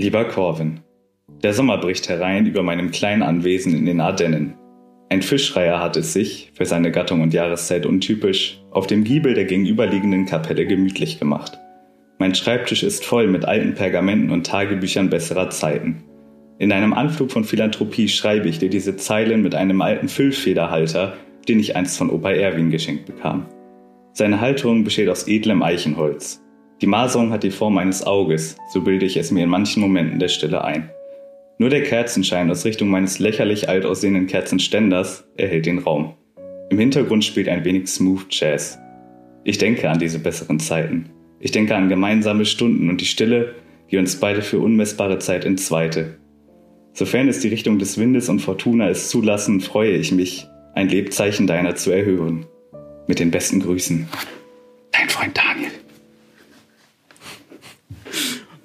[0.00, 0.78] Lieber Corvin,
[1.42, 4.54] der Sommer bricht herein über meinem kleinen Anwesen in den Ardennen.
[5.08, 9.46] Ein Fischreiher hat es sich, für seine Gattung und Jahreszeit untypisch, auf dem Giebel der
[9.46, 11.58] gegenüberliegenden Kapelle gemütlich gemacht.
[12.18, 16.04] Mein Schreibtisch ist voll mit alten Pergamenten und Tagebüchern besserer Zeiten.
[16.60, 21.16] In einem Anflug von Philanthropie schreibe ich dir diese Zeilen mit einem alten Füllfederhalter,
[21.48, 23.46] den ich einst von Opa Erwin geschenkt bekam.
[24.12, 26.40] Seine Halterung besteht aus edlem Eichenholz.
[26.80, 30.20] Die Maserung hat die Form eines Auges, so bilde ich es mir in manchen Momenten
[30.20, 30.90] der Stille ein.
[31.58, 36.14] Nur der Kerzenschein aus Richtung meines lächerlich alt aussehenden Kerzenständers erhält den Raum.
[36.70, 38.78] Im Hintergrund spielt ein wenig Smooth Jazz.
[39.42, 41.10] Ich denke an diese besseren Zeiten.
[41.40, 43.56] Ich denke an gemeinsame Stunden und die Stille,
[43.90, 46.18] die uns beide für unmessbare Zeit entzweite.
[46.92, 51.48] Sofern es die Richtung des Windes und Fortuna es zulassen, freue ich mich, ein Lebzeichen
[51.48, 52.46] deiner zu erhören.
[53.08, 54.08] Mit den besten Grüßen.
[54.92, 55.67] Dein Freund Daniel.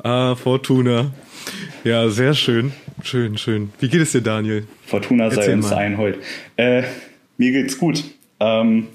[0.03, 1.11] Ah, Fortuna.
[1.85, 2.73] Ja, sehr schön.
[3.03, 3.71] Schön, schön.
[3.79, 4.67] Wie geht es dir, Daniel?
[4.85, 5.77] Fortuna sei Erzähl uns mal.
[5.77, 6.19] ein heute.
[6.57, 6.83] Äh,
[7.37, 8.03] mir geht's gut.
[8.41, 8.87] Ähm,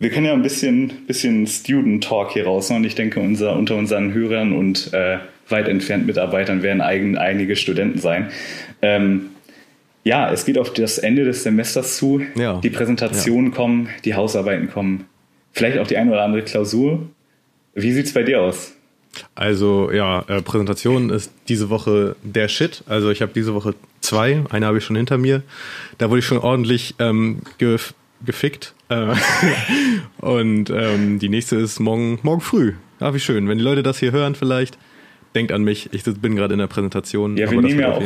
[0.00, 2.72] wir können ja ein bisschen, bisschen Student Talk hier raus.
[2.72, 7.54] Und ich denke, unser, unter unseren Hörern und äh, weit entfernt Mitarbeitern werden eigen, einige
[7.54, 8.30] Studenten sein.
[8.82, 9.26] Ähm,
[10.02, 12.20] ja, es geht auf das Ende des Semesters zu.
[12.34, 12.60] Ja.
[12.60, 13.56] Die Präsentationen ja.
[13.56, 15.04] kommen, die Hausarbeiten kommen.
[15.52, 17.08] Vielleicht auch die eine oder andere Klausur.
[17.74, 18.74] Wie sieht's bei dir aus?
[19.34, 22.82] Also ja, äh, Präsentation ist diese Woche der Shit.
[22.86, 25.42] Also ich habe diese Woche zwei, eine habe ich schon hinter mir.
[25.98, 28.74] Da wurde ich schon ordentlich ähm, gef gefickt.
[28.88, 29.14] Äh,
[30.18, 32.74] und ähm, die nächste ist morgen, morgen früh.
[33.00, 33.48] Ja, wie schön.
[33.48, 34.76] Wenn die Leute das hier hören vielleicht,
[35.34, 35.90] denkt an mich.
[35.92, 37.36] Ich bin gerade in der Präsentation.
[37.36, 38.02] Ja, wir nehmen ja auch,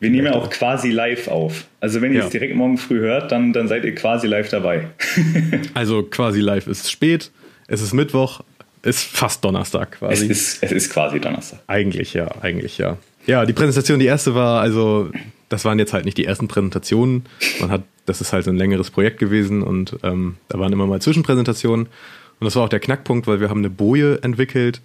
[0.00, 1.66] wir nehmen ja auch quasi live auf.
[1.80, 2.24] Also wenn ihr ja.
[2.26, 4.88] es direkt morgen früh hört, dann, dann seid ihr quasi live dabei.
[5.74, 7.30] also quasi live ist spät.
[7.68, 8.42] Es ist Mittwoch,
[8.86, 10.24] ist fast Donnerstag quasi.
[10.24, 11.60] Es ist, es ist quasi Donnerstag.
[11.66, 12.96] Eigentlich ja, eigentlich ja.
[13.26, 15.10] Ja, die Präsentation, die erste war, also,
[15.48, 17.24] das waren jetzt halt nicht die ersten Präsentationen.
[17.60, 21.00] Man hat, das ist halt ein längeres Projekt gewesen und ähm, da waren immer mal
[21.00, 21.86] Zwischenpräsentationen.
[21.86, 24.80] Und das war auch der Knackpunkt, weil wir haben eine Boje entwickelt,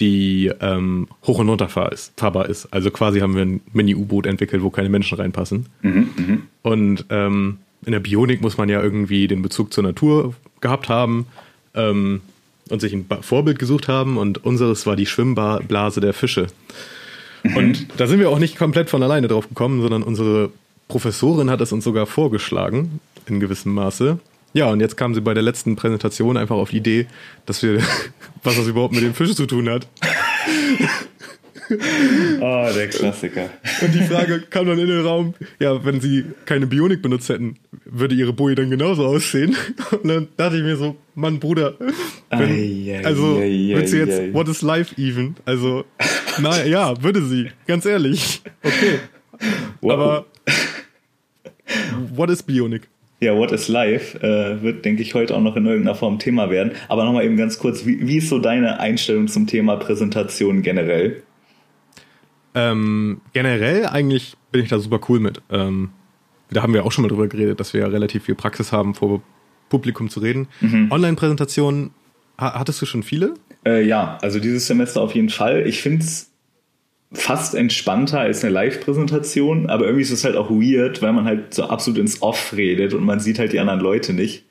[0.00, 2.72] die ähm, hoch und runter fahrbar ist.
[2.72, 5.66] Also quasi haben wir ein Mini-U-Boot entwickelt, wo keine Menschen reinpassen.
[5.82, 6.38] Mhm, mh.
[6.62, 11.26] Und ähm, in der Bionik muss man ja irgendwie den Bezug zur Natur gehabt haben.
[11.74, 12.22] Ähm,
[12.72, 16.46] und sich ein Vorbild gesucht haben und unseres war die Schwimmblase der Fische.
[17.42, 17.56] Mhm.
[17.56, 20.50] Und da sind wir auch nicht komplett von alleine drauf gekommen, sondern unsere
[20.88, 24.18] Professorin hat es uns sogar vorgeschlagen, in gewissem Maße.
[24.54, 27.06] Ja, und jetzt kam sie bei der letzten Präsentation einfach auf die Idee,
[27.44, 27.78] dass wir,
[28.42, 29.86] was das überhaupt mit dem Fisch zu tun hat.
[32.40, 33.50] Oh, der Klassiker.
[33.80, 37.56] Und die Frage kam dann in den Raum, ja, wenn sie keine Bionik benutzt hätten,
[37.84, 39.56] würde ihre Boje dann genauso aussehen?
[39.90, 41.74] Und dann dachte ich mir so, Mann, Bruder,
[42.30, 45.36] wenn, ai, ai, also ai, wird sie jetzt, what is life even?
[45.44, 45.84] Also,
[46.40, 48.42] na ja, würde sie, ganz ehrlich.
[48.62, 48.98] Okay.
[49.80, 49.92] Wow.
[49.92, 50.26] Aber
[52.14, 52.88] what is Bionik?
[53.22, 56.50] Ja, What is Life äh, wird, denke ich, heute auch noch in irgendeiner Form Thema
[56.50, 56.72] werden.
[56.88, 61.22] Aber nochmal eben ganz kurz, wie, wie ist so deine Einstellung zum Thema Präsentation generell?
[62.54, 65.40] Ähm, generell eigentlich bin ich da super cool mit.
[65.50, 65.90] Ähm,
[66.50, 68.94] da haben wir auch schon mal drüber geredet, dass wir ja relativ viel Praxis haben,
[68.94, 69.22] vor
[69.70, 70.48] Publikum zu reden.
[70.60, 70.90] Mhm.
[70.90, 71.92] Online-Präsentationen,
[72.38, 73.34] ha hattest du schon viele?
[73.64, 75.66] Äh, ja, also dieses Semester auf jeden Fall.
[75.66, 76.30] Ich finde es
[77.12, 81.54] fast entspannter als eine Live-Präsentation, aber irgendwie ist es halt auch weird, weil man halt
[81.54, 84.44] so absolut ins Off redet und man sieht halt die anderen Leute nicht.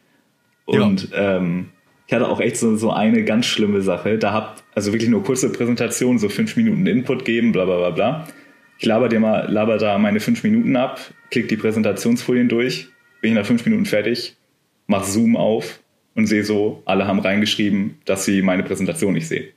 [0.66, 1.38] Und ja.
[1.38, 1.70] ähm,
[2.12, 4.18] ich hatte auch echt so, so eine ganz schlimme Sache.
[4.18, 7.90] Da hab also wirklich nur kurze Präsentation, so fünf Minuten Input geben, bla bla bla
[7.92, 8.28] bla.
[8.80, 11.00] Ich laber dir mal, laber da meine fünf Minuten ab,
[11.30, 12.90] klick die Präsentationsfolien durch,
[13.22, 14.36] bin ich nach fünf Minuten fertig,
[14.88, 15.80] mach Zoom auf
[16.14, 19.48] und sehe so, alle haben reingeschrieben, dass sie meine Präsentation nicht sehen.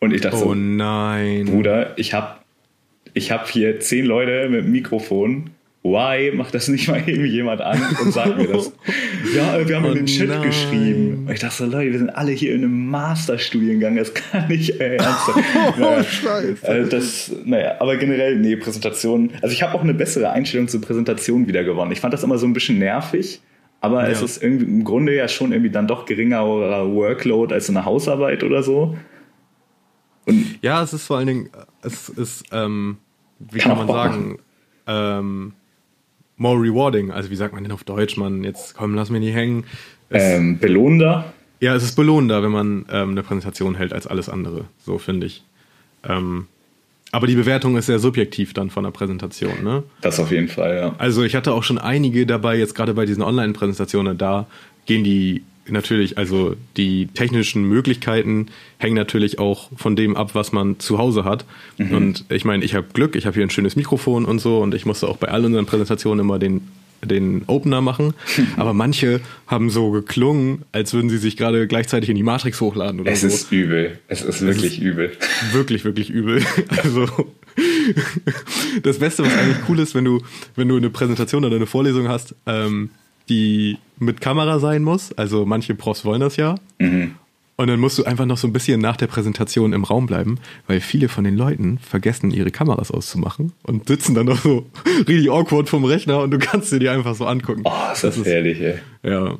[0.00, 1.44] Und ich dachte oh so, nein.
[1.44, 2.40] Bruder, ich habe
[3.14, 5.50] ich hab hier zehn Leute mit Mikrofon
[5.82, 8.72] why macht das nicht mal irgendwie jemand an und sagt mir das?
[9.34, 10.42] ja, wir haben oh in den Chat nein.
[10.42, 11.24] geschrieben.
[11.26, 14.80] Und ich dachte so, Leute, wir sind alle hier in einem Masterstudiengang, das kann nicht
[14.80, 15.44] euer Ernst sein.
[15.80, 16.68] oh, scheiße.
[16.68, 19.30] Also das, naja, aber generell, nee, Präsentation.
[19.40, 21.92] Also ich habe auch eine bessere Einstellung zur Präsentation wieder gewonnen.
[21.92, 23.40] Ich fand das immer so ein bisschen nervig.
[23.80, 24.08] Aber ja.
[24.08, 28.42] es ist irgendwie im Grunde ja schon irgendwie dann doch geringerer Workload als eine Hausarbeit
[28.42, 28.96] oder so.
[30.26, 31.50] Und ja, es ist vor allen Dingen,
[31.82, 32.98] es ist, ähm,
[33.38, 34.38] wie kann, kann man sagen,
[34.88, 35.52] ähm,
[36.38, 37.10] more rewarding.
[37.10, 39.64] Also wie sagt man denn auf Deutsch, man, jetzt komm, lass mich nicht hängen.
[40.10, 41.32] Ähm, belohnender?
[41.60, 44.64] Ja, es ist belohnender, wenn man ähm, eine Präsentation hält als alles andere.
[44.78, 45.42] So finde ich.
[46.08, 46.46] Ähm,
[47.10, 49.82] aber die Bewertung ist sehr subjektiv dann von der Präsentation, ne?
[50.02, 50.94] Das auf jeden Fall, ja.
[50.98, 54.46] Also ich hatte auch schon einige dabei, jetzt gerade bei diesen Online-Präsentationen, da
[54.86, 58.46] gehen die natürlich, also die technischen Möglichkeiten
[58.78, 61.44] hängen natürlich auch von dem ab, was man zu Hause hat.
[61.78, 61.94] Mhm.
[61.94, 64.74] Und ich meine, ich habe Glück, ich habe hier ein schönes Mikrofon und so und
[64.74, 66.62] ich musste auch bei all unseren Präsentationen immer den
[67.04, 68.14] den Opener machen,
[68.56, 73.00] aber manche haben so geklungen, als würden sie sich gerade gleichzeitig in die Matrix hochladen
[73.00, 73.28] oder es so.
[73.28, 73.98] Es ist übel.
[74.08, 75.12] Es ist wirklich es ist übel.
[75.52, 76.42] Wirklich, wirklich übel.
[76.82, 77.06] Also
[78.82, 80.22] das Beste, was eigentlich cool ist, wenn du,
[80.54, 82.90] wenn du eine Präsentation oder eine Vorlesung hast, ähm,
[83.28, 85.12] die mit Kamera sein muss.
[85.16, 86.56] Also manche Profs wollen das ja.
[86.78, 87.14] Mhm.
[87.60, 90.38] Und dann musst du einfach noch so ein bisschen nach der Präsentation im Raum bleiben,
[90.68, 94.66] weil viele von den Leuten vergessen, ihre Kameras auszumachen und sitzen dann noch so
[95.08, 97.62] richtig awkward vom Rechner und du kannst dir die einfach so angucken.
[97.64, 98.78] Oh, ist das, das ist herrlich, ey.
[99.02, 99.38] Ja.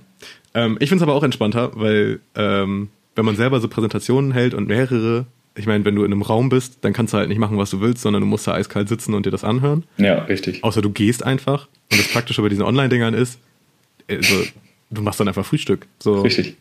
[0.55, 4.52] Ähm, ich finde es aber auch entspannter, weil ähm, wenn man selber so Präsentationen hält
[4.52, 5.26] und mehrere,
[5.56, 7.70] ich meine, wenn du in einem Raum bist, dann kannst du halt nicht machen, was
[7.70, 9.84] du willst, sondern du musst da eiskalt sitzen und dir das anhören.
[9.96, 10.64] Ja, richtig.
[10.64, 11.69] Außer du gehst einfach.
[11.93, 13.38] Und das Praktische bei diesen Online-Dingern ist,
[14.08, 14.44] also,
[14.90, 15.87] du machst dann einfach Frühstück.
[15.99, 16.22] So.
[16.22, 16.56] Richtig.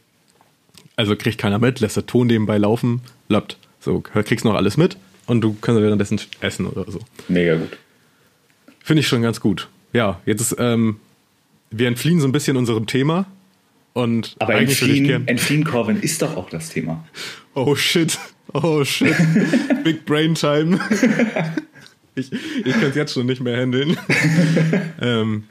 [0.96, 3.58] Also kriegt keiner mit, lässt der Ton nebenbei laufen, lappt.
[3.80, 4.98] So, kriegst noch alles mit
[5.28, 7.00] und du kannst währenddessen essen oder so.
[7.28, 7.78] Mega gut.
[8.84, 9.70] Finde ich schon ganz gut.
[9.94, 11.00] Ja, jetzt ist, ähm,
[11.70, 13.26] wir entfliehen so ein bisschen unserem Thema.
[13.94, 17.04] Und Aber entfliehen, entfliehen, Corvin, ist doch auch das Thema.
[17.56, 18.18] Oh shit.
[18.54, 19.16] Oh shit.
[19.84, 20.80] Big Brain Time.
[22.16, 23.98] ich ich kann es jetzt schon nicht mehr handeln.
[25.02, 25.46] ähm,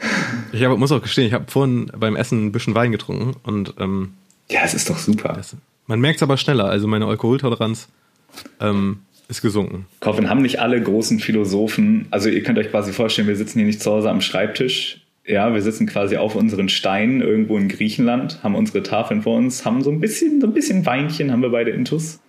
[0.52, 3.75] ich hab, muss auch gestehen, ich habe vorhin beim Essen ein bisschen Wein getrunken und
[3.78, 4.14] ähm,
[4.50, 5.32] ja, es ist doch super.
[5.34, 5.56] Das,
[5.87, 6.67] man merkt es aber schneller.
[6.67, 7.88] Also meine Alkoholtoleranz
[8.61, 9.87] ähm, ist gesunken.
[10.00, 13.67] Coffin haben nicht alle großen Philosophen, also ihr könnt euch quasi vorstellen, wir sitzen hier
[13.67, 15.02] nicht zu Hause am Schreibtisch.
[15.28, 19.64] Ja, wir sitzen quasi auf unseren Steinen irgendwo in Griechenland, haben unsere Tafeln vor uns,
[19.64, 22.20] haben so ein bisschen, so ein bisschen Weinchen haben wir beide intus.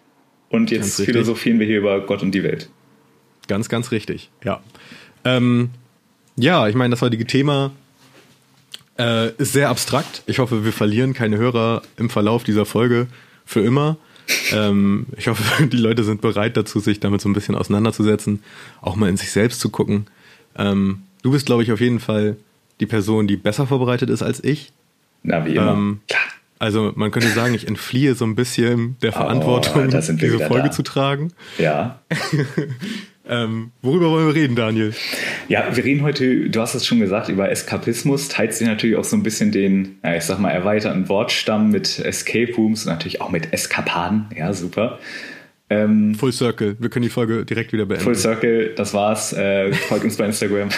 [0.50, 2.70] Und jetzt philosophieren wir hier über Gott und die Welt.
[3.48, 4.62] Ganz, ganz richtig, ja.
[5.26, 5.70] Ähm,
[6.38, 7.72] ja, ich meine, das heutige Thema
[8.98, 10.24] äh, ist sehr abstrakt.
[10.26, 13.08] Ich hoffe, wir verlieren keine Hörer im Verlauf dieser Folge
[13.46, 13.98] für immer.
[14.52, 18.44] Ähm, ich hoffe, die Leute sind bereit dazu, sich damit so ein bisschen auseinanderzusetzen,
[18.82, 20.08] auch mal in sich selbst zu gucken.
[20.58, 22.38] Ähm, du bist, glaube ich, auf jeden Fall
[22.80, 24.72] die Person, die besser vorbereitet ist als ich.
[25.24, 25.74] Na, wie immer.
[25.74, 26.02] Ähm,
[26.60, 30.68] also man könnte sagen, ich entfliehe so ein bisschen der oh, Verantwortung, oh, diese Folge
[30.68, 30.72] da.
[30.72, 31.32] zu tragen.
[31.58, 32.00] Ja.
[33.30, 34.94] Ähm, worüber wollen wir reden, Daniel?
[35.48, 38.30] Ja, wir reden heute, du hast es schon gesagt, über Eskapismus.
[38.30, 42.54] Teilt sich natürlich auch so ein bisschen den, ich sag mal, erweiterten Wortstamm mit Escape
[42.56, 44.28] Rooms und natürlich auch mit Eskapaden.
[44.36, 45.00] Ja, super.
[45.70, 46.78] Ähm, Full Circle.
[46.80, 48.06] Wir können die Folge direkt wieder beenden.
[48.06, 49.34] Full Circle, das war's.
[49.34, 50.70] Äh, folgt uns bei Instagram.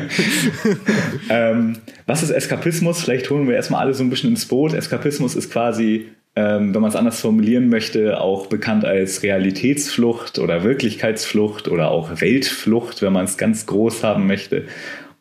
[1.28, 1.76] ähm,
[2.06, 3.02] was ist Eskapismus?
[3.02, 4.72] Vielleicht holen wir erstmal alle so ein bisschen ins Boot.
[4.72, 10.62] Eskapismus ist quasi ähm, wenn man es anders formulieren möchte, auch bekannt als Realitätsflucht oder
[10.62, 14.66] Wirklichkeitsflucht oder auch Weltflucht, wenn man es ganz groß haben möchte.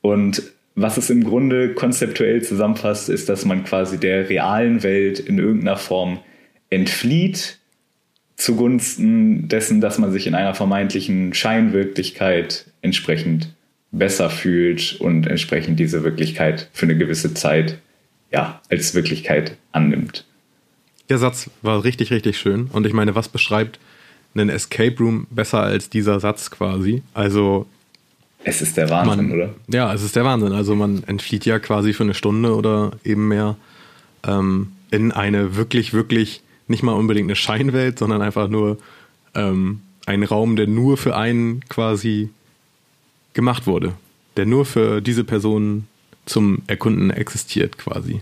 [0.01, 0.43] Und
[0.75, 5.77] was es im Grunde konzeptuell zusammenfasst, ist, dass man quasi der realen Welt in irgendeiner
[5.77, 6.19] Form
[6.69, 7.57] entflieht,
[8.35, 13.53] zugunsten dessen, dass man sich in einer vermeintlichen Scheinwirklichkeit entsprechend
[13.91, 17.79] besser fühlt und entsprechend diese Wirklichkeit für eine gewisse Zeit
[18.31, 20.25] ja, als Wirklichkeit annimmt.
[21.09, 22.69] Der Satz war richtig, richtig schön.
[22.71, 23.79] Und ich meine, was beschreibt
[24.35, 27.01] einen Escape Room besser als dieser Satz quasi?
[27.13, 27.65] Also.
[28.43, 29.55] Es ist der Wahnsinn, man, oder?
[29.67, 30.53] Ja, es ist der Wahnsinn.
[30.53, 33.57] Also man entflieht ja quasi für eine Stunde oder eben mehr
[34.23, 38.77] ähm, in eine wirklich, wirklich nicht mal unbedingt eine Scheinwelt, sondern einfach nur
[39.35, 42.29] ähm, ein Raum, der nur für einen quasi
[43.33, 43.93] gemacht wurde.
[44.37, 45.87] Der nur für diese Person
[46.25, 48.21] zum Erkunden existiert quasi.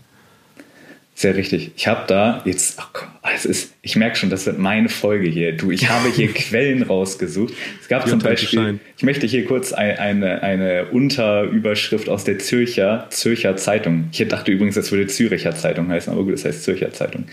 [1.19, 1.71] Sehr richtig.
[1.75, 5.27] Ich habe da jetzt, ach komm, es ist, ich merke schon, das wird meine Folge
[5.27, 5.51] hier.
[5.57, 7.55] Du, ich habe hier Quellen rausgesucht.
[7.81, 13.07] Es gab zum Beispiel, ich möchte hier kurz eine, eine, eine Unterüberschrift aus der Zürcher,
[13.09, 14.09] Zürcher Zeitung.
[14.11, 17.25] Ich dachte übrigens, das würde Züricher Zeitung heißen, aber gut, das heißt Zürcher Zeitung.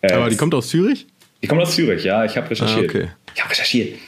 [0.00, 1.06] Äh, aber die kommt aus Zürich?
[1.42, 2.24] Die kommt aus Zürich, ja.
[2.24, 2.90] Ich habe recherchiert.
[2.92, 3.08] Ah, okay.
[3.36, 4.00] Ich habe recherchiert.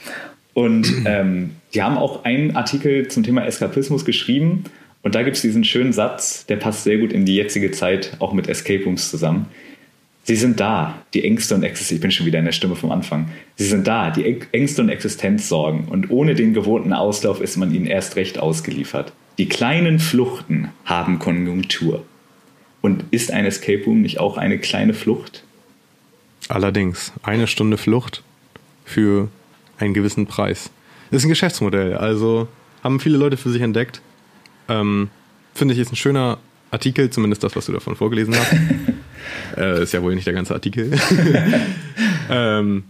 [0.53, 4.65] Und ähm, die haben auch einen Artikel zum Thema Eskapismus geschrieben
[5.05, 8.17] und da gibt es diesen schönen Satz, der passt sehr gut in die jetzige Zeit,
[8.17, 9.45] auch mit Escape Rooms zusammen.
[10.23, 11.97] Sie sind da, die Ängste und Existenz.
[11.97, 13.29] Ich bin schon wieder in der Stimme vom Anfang.
[13.55, 15.85] Sie sind da, die Ängste und Existenzsorgen.
[15.85, 19.13] Und ohne den gewohnten Auslauf ist man ihnen erst recht ausgeliefert.
[19.37, 22.03] Die kleinen Fluchten haben Konjunktur.
[22.81, 25.43] Und ist ein Escape Room nicht auch eine kleine Flucht?
[26.47, 28.23] Allerdings, eine Stunde Flucht
[28.85, 29.29] für
[29.77, 30.71] einen gewissen Preis.
[31.11, 31.93] Das ist ein Geschäftsmodell.
[31.93, 32.47] Also
[32.83, 34.01] haben viele Leute für sich entdeckt.
[34.69, 35.09] Ähm,
[35.53, 36.37] Finde ich, ist ein schöner
[36.71, 38.53] Artikel, zumindest das, was du davon vorgelesen hast.
[39.57, 40.91] äh, ist ja wohl nicht der ganze Artikel.
[42.29, 42.83] ähm,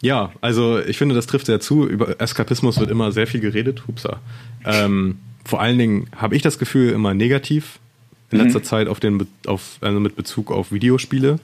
[0.00, 1.86] ja, also ich finde, das trifft sehr zu.
[1.86, 3.82] Über Eskapismus wird immer sehr viel geredet.
[3.86, 4.20] Hupsa.
[4.64, 7.78] Ähm, vor allen Dingen habe ich das Gefühl, immer negativ
[8.30, 8.64] in letzter mhm.
[8.64, 11.38] Zeit auf den, auf, also mit Bezug auf Videospiele.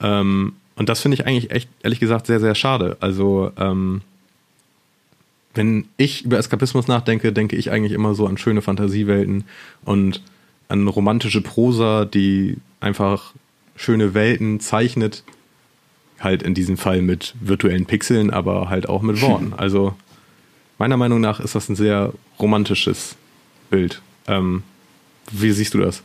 [0.00, 2.96] Ähm, und das finde ich eigentlich echt, ehrlich gesagt, sehr, sehr schade.
[3.00, 4.02] Also, ähm,
[5.54, 9.44] wenn ich über Eskapismus nachdenke, denke ich eigentlich immer so an schöne Fantasiewelten
[9.84, 10.22] und
[10.68, 13.32] an romantische Prosa, die einfach
[13.76, 15.22] schöne Welten zeichnet.
[16.20, 19.52] Halt in diesem Fall mit virtuellen Pixeln, aber halt auch mit Worten.
[19.56, 19.94] Also
[20.78, 23.16] meiner Meinung nach ist das ein sehr romantisches
[23.70, 24.00] Bild.
[24.26, 24.62] Ähm,
[25.30, 26.02] wie siehst du das?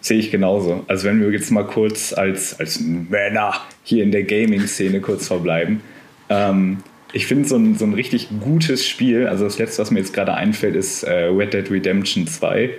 [0.00, 0.84] Sehe ich genauso.
[0.86, 5.80] Also wenn wir jetzt mal kurz als, als Männer hier in der Gaming-Szene kurz verbleiben.
[6.28, 6.78] Ähm,
[7.12, 10.12] ich finde so ein, so ein richtig gutes Spiel, also das letzte, was mir jetzt
[10.12, 12.70] gerade einfällt, ist äh, Red Dead Redemption 2.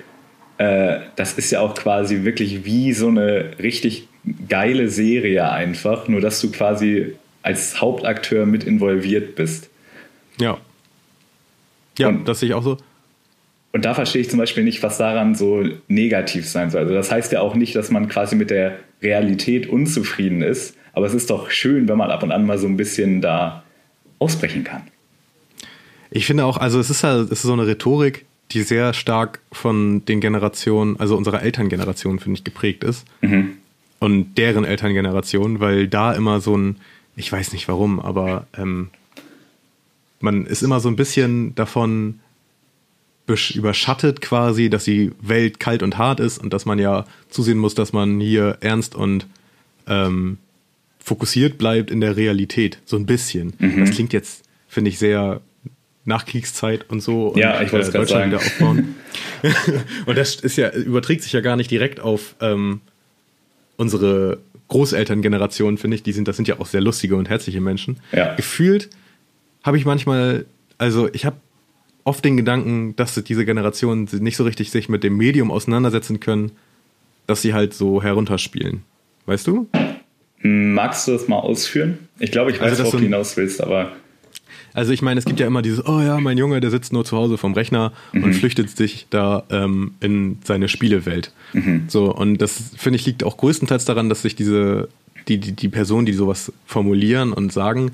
[0.58, 4.08] Äh, das ist ja auch quasi wirklich wie so eine richtig
[4.48, 9.70] geile Serie einfach, nur dass du quasi als Hauptakteur mit involviert bist.
[10.40, 10.58] Ja.
[11.98, 12.78] Ja, und, das sehe ich auch so.
[13.72, 16.82] Und da verstehe ich zum Beispiel nicht, was daran so negativ sein soll.
[16.82, 21.06] Also das heißt ja auch nicht, dass man quasi mit der Realität unzufrieden ist, aber
[21.06, 23.64] es ist doch schön, wenn man ab und an mal so ein bisschen da
[24.20, 24.84] ausbrechen kann.
[26.12, 29.42] Ich finde auch, also es ist halt, es ist so eine Rhetorik, die sehr stark
[29.52, 33.06] von den Generationen, also unserer Elterngeneration, finde ich, geprägt ist.
[33.22, 33.58] Mhm.
[34.00, 36.78] Und deren Elterngeneration, weil da immer so ein,
[37.16, 38.90] ich weiß nicht warum, aber ähm,
[40.20, 42.20] man ist immer so ein bisschen davon
[43.54, 47.76] überschattet quasi, dass die Welt kalt und hart ist und dass man ja zusehen muss,
[47.76, 49.28] dass man hier ernst und
[49.86, 50.40] ähm,
[51.00, 53.54] fokussiert bleibt in der Realität, so ein bisschen.
[53.58, 53.80] Mhm.
[53.80, 55.42] Das klingt jetzt, finde ich, sehr
[56.06, 57.30] Nachkriegszeit und so.
[57.30, 58.96] Und, ja, ich wollte es äh, Deutschland wieder aufbauen.
[60.06, 62.82] und das ist ja, überträgt sich ja gar nicht direkt auf ähm,
[63.78, 66.04] unsere Großelterngeneration, finde ich.
[66.04, 67.98] Die sind, das sind ja auch sehr lustige und herzliche Menschen.
[68.12, 68.36] Ja.
[68.36, 68.90] Gefühlt
[69.64, 70.46] habe ich manchmal,
[70.78, 71.38] also ich habe
[72.04, 76.52] oft den Gedanken, dass diese Generationen nicht so richtig sich mit dem Medium auseinandersetzen können,
[77.28, 78.84] dass sie halt so herunterspielen.
[79.26, 79.70] Weißt du?
[80.42, 82.00] Magst du das mal ausführen?
[82.20, 83.92] Ich glaube, ich weiß, also, worauf du hinaus willst, aber.
[84.74, 87.04] Also ich meine, es gibt ja immer dieses, oh ja, mein Junge, der sitzt nur
[87.04, 88.24] zu Hause vom Rechner mhm.
[88.24, 91.34] und flüchtet sich da ähm, in seine Spielewelt.
[91.54, 91.86] Mhm.
[91.88, 94.88] So, und das, finde ich, liegt auch größtenteils daran, dass sich diese,
[95.28, 97.92] die, die, die Personen, die sowas formulieren und sagen,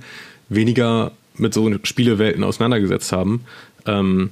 [0.49, 3.41] weniger mit so Spielewelten auseinandergesetzt haben.
[3.85, 4.29] Ähm,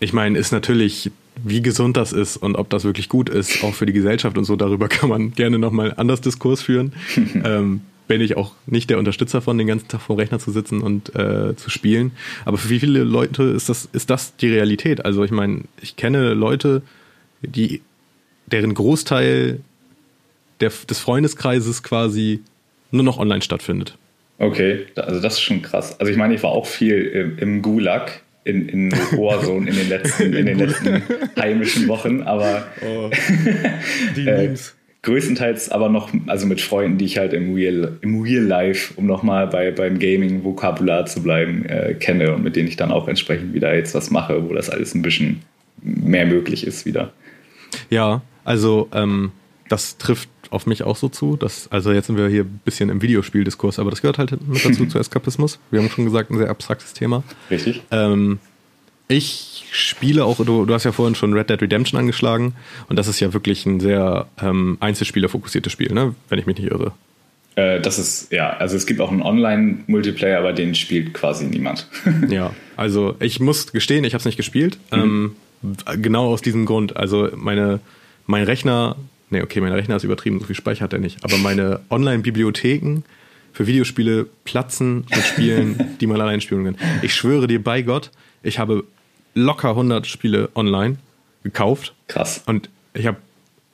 [0.00, 1.10] ich meine, ist natürlich
[1.44, 4.44] wie gesund das ist und ob das wirklich gut ist, auch für die Gesellschaft und
[4.44, 6.92] so, darüber kann man gerne nochmal anders Diskurs führen.
[7.44, 10.50] ähm, bin ich auch nicht der Unterstützer von, den ganzen Tag vor dem Rechner zu
[10.50, 12.12] sitzen und äh, zu spielen.
[12.44, 15.04] Aber für wie viele Leute ist das, ist das die Realität?
[15.04, 16.82] Also ich meine, ich kenne Leute,
[17.42, 17.82] die,
[18.46, 19.60] deren Großteil
[20.60, 22.40] der, des Freundeskreises quasi
[22.90, 23.96] nur noch online stattfindet.
[24.38, 25.98] Okay, also das ist schon krass.
[26.00, 29.88] Also ich meine, ich war auch viel im, im Gulag in, in Warzone in den
[29.88, 31.02] letzten, in den letzten
[31.38, 33.10] heimischen Wochen, aber oh,
[34.16, 34.74] die äh, Memes.
[35.02, 39.06] größtenteils aber noch, also mit Freunden, die ich halt im Real, im Real Life, um
[39.06, 43.54] nochmal bei, beim Gaming-Vokabular zu bleiben, äh, kenne und mit denen ich dann auch entsprechend
[43.54, 45.42] wieder jetzt was mache, wo das alles ein bisschen
[45.82, 47.12] mehr möglich ist wieder.
[47.90, 49.32] Ja, also ähm,
[49.68, 51.36] das trifft auf mich auch so zu.
[51.36, 54.64] Dass, also jetzt sind wir hier ein bisschen im Videospieldiskurs, aber das gehört halt mit
[54.64, 55.58] dazu zu Eskapismus.
[55.70, 57.22] Wir haben schon gesagt, ein sehr abstraktes Thema.
[57.50, 57.82] Richtig.
[57.90, 58.38] Ähm,
[59.08, 62.54] ich spiele auch, du, du, hast ja vorhin schon Red Dead Redemption angeschlagen
[62.88, 66.14] und das ist ja wirklich ein sehr ähm, Einzelspieler-fokussiertes Spiel, ne?
[66.28, 66.92] wenn ich mich nicht irre.
[67.58, 71.88] Äh, das ist, ja, also es gibt auch einen Online-Multiplayer, aber den spielt quasi niemand.
[72.28, 74.78] ja, also ich muss gestehen, ich habe es nicht gespielt.
[74.92, 75.34] Mhm.
[75.62, 76.96] Ähm, genau aus diesem Grund.
[76.96, 77.80] Also meine,
[78.26, 78.96] mein Rechner
[79.30, 81.22] Nee, okay, mein Rechner ist übertrieben, so viel Speicher hat er nicht.
[81.24, 83.02] Aber meine Online-Bibliotheken
[83.52, 86.76] für Videospiele platzen mit Spielen, die man allein spielen kann.
[87.02, 88.10] Ich schwöre dir bei Gott,
[88.42, 88.84] ich habe
[89.34, 90.96] locker 100 Spiele online
[91.42, 91.94] gekauft.
[92.06, 92.42] Krass.
[92.46, 93.18] Und ich habe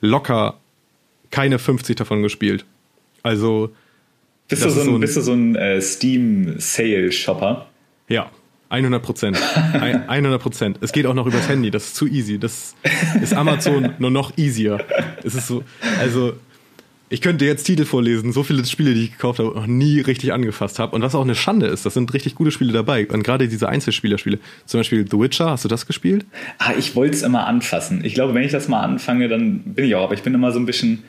[0.00, 0.58] locker
[1.30, 2.64] keine 50 davon gespielt.
[3.22, 3.74] Also.
[4.48, 7.66] Bist du so ein, so ein, bist du so ein äh, Steam-Sale-Shopper?
[8.08, 8.30] Ja.
[8.68, 9.38] 100 Prozent.
[10.08, 10.78] 100 Prozent.
[10.80, 11.70] Es geht auch noch übers Handy.
[11.70, 12.38] Das ist zu easy.
[12.38, 12.74] Das
[13.20, 14.84] ist Amazon nur noch easier.
[15.22, 15.62] Es ist so,
[16.00, 16.34] also
[17.10, 20.32] ich könnte jetzt Titel vorlesen, so viele Spiele, die ich gekauft habe, noch nie richtig
[20.32, 20.96] angefasst habe.
[20.96, 23.06] Und was auch eine Schande ist, das sind richtig gute Spiele dabei.
[23.06, 26.26] Und gerade diese Einzelspielerspiele, zum Beispiel The Witcher, hast du das gespielt?
[26.58, 28.04] Ah, ich wollte es immer anfassen.
[28.04, 30.04] Ich glaube, wenn ich das mal anfange, dann bin ich auch.
[30.04, 31.04] Aber ich bin immer so ein bisschen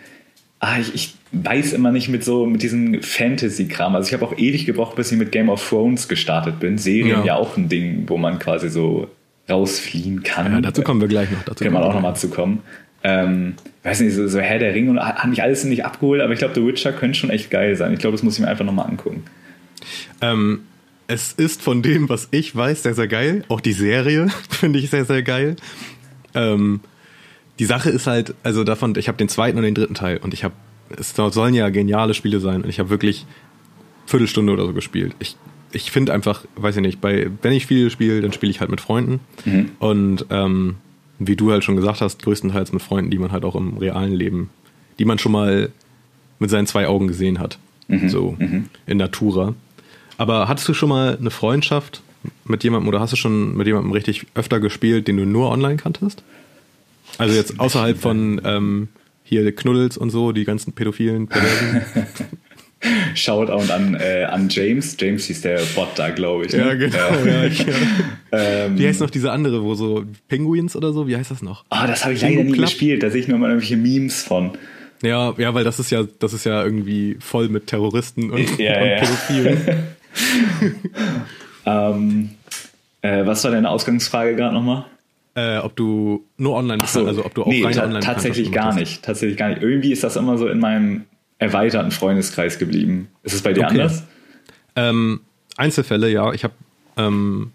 [0.66, 3.96] ah, ich, ich weiß immer nicht mit so mit diesem Fantasy-Kram.
[3.96, 6.78] Also ich habe auch ewig gebraucht, bis ich mit Game of Thrones gestartet bin.
[6.78, 9.10] Serien ja, ja auch ein Ding, wo man quasi so
[9.50, 10.52] rausfliehen kann.
[10.52, 11.44] Ja, dazu kommen wir gleich noch.
[11.44, 12.62] Dazu kann man auch nochmal zu kommen.
[13.04, 13.54] Ähm,
[13.84, 16.40] weiß nicht, so, so Herr der Ringe und hat mich alles nicht abgeholt, aber ich
[16.40, 17.94] glaube, The Witcher könnte schon echt geil sein.
[17.94, 19.24] Ich glaube, das muss ich mir einfach nochmal angucken.
[20.22, 20.62] Ähm,
[21.08, 23.44] es ist von dem, was ich weiß, sehr, sehr geil.
[23.48, 25.56] Auch die Serie finde ich sehr, sehr geil.
[26.34, 26.80] Ähm,
[27.60, 30.34] die Sache ist halt, also davon, ich habe den zweiten und den dritten Teil und
[30.34, 30.54] ich habe,
[30.98, 33.26] es sollen ja geniale Spiele sein und ich habe wirklich
[34.06, 35.16] Viertelstunde oder so gespielt.
[35.20, 35.36] Ich,
[35.72, 38.70] ich finde einfach, weiß ich nicht, bei, wenn ich Spiele spiele, dann spiele ich halt
[38.70, 39.72] mit Freunden mhm.
[39.80, 40.76] und ähm,
[41.20, 44.14] wie du halt schon gesagt hast, größtenteils mit Freunden, die man halt auch im realen
[44.14, 44.50] Leben,
[45.00, 45.70] die man schon mal
[46.40, 47.58] mit seinen zwei Augen gesehen hat,
[47.88, 48.10] mhm.
[48.10, 48.66] so mhm.
[48.86, 49.56] in Natura.
[50.18, 52.02] Aber hattest du schon mal eine Freundschaft
[52.44, 55.78] mit jemandem oder hast du schon mit jemandem richtig öfter gespielt, den du nur online
[55.78, 56.24] kanntest?
[57.18, 58.88] Also jetzt außerhalb von ähm,
[59.24, 61.82] hier Knuddels und so, die ganzen pädophilen Perversen.
[63.16, 64.96] Shoutout an, äh, an James.
[65.00, 66.54] James hieß der Bot da, glaube ich.
[66.54, 66.60] Ne?
[66.60, 66.98] Ja, genau.
[66.98, 67.26] Ja.
[67.26, 67.74] Ja, ja.
[68.66, 71.08] ähm, Wie heißt noch diese andere, wo so Penguins oder so?
[71.08, 71.66] Wie heißt das noch?
[71.70, 73.02] Ah, oh, das habe ich leider nie gespielt.
[73.02, 74.52] Da sehe ich nur mal irgendwelche Memes von.
[75.02, 78.82] Ja, ja, weil das ist ja, das ist ja irgendwie voll mit Terroristen und, ja,
[78.82, 79.58] und Pädophilen.
[81.66, 82.30] ähm,
[83.02, 84.86] äh, was war deine Ausgangsfrage gerade nochmal?
[85.38, 88.00] Äh, ob du nur online bist, so, also ob du auch nee, reine ta online
[88.00, 89.04] Tatsächlich gar nicht.
[89.04, 89.62] Tatsächlich gar nicht.
[89.62, 91.04] Irgendwie ist das immer so in meinem
[91.40, 93.10] erweiterten Freundeskreis geblieben.
[93.24, 93.82] Ist es bei dir okay.
[93.82, 94.04] anders?
[94.78, 95.20] Ähm,
[95.58, 96.32] Einzelfälle, ja.
[96.32, 96.54] Ich habe
[96.96, 97.52] ähm,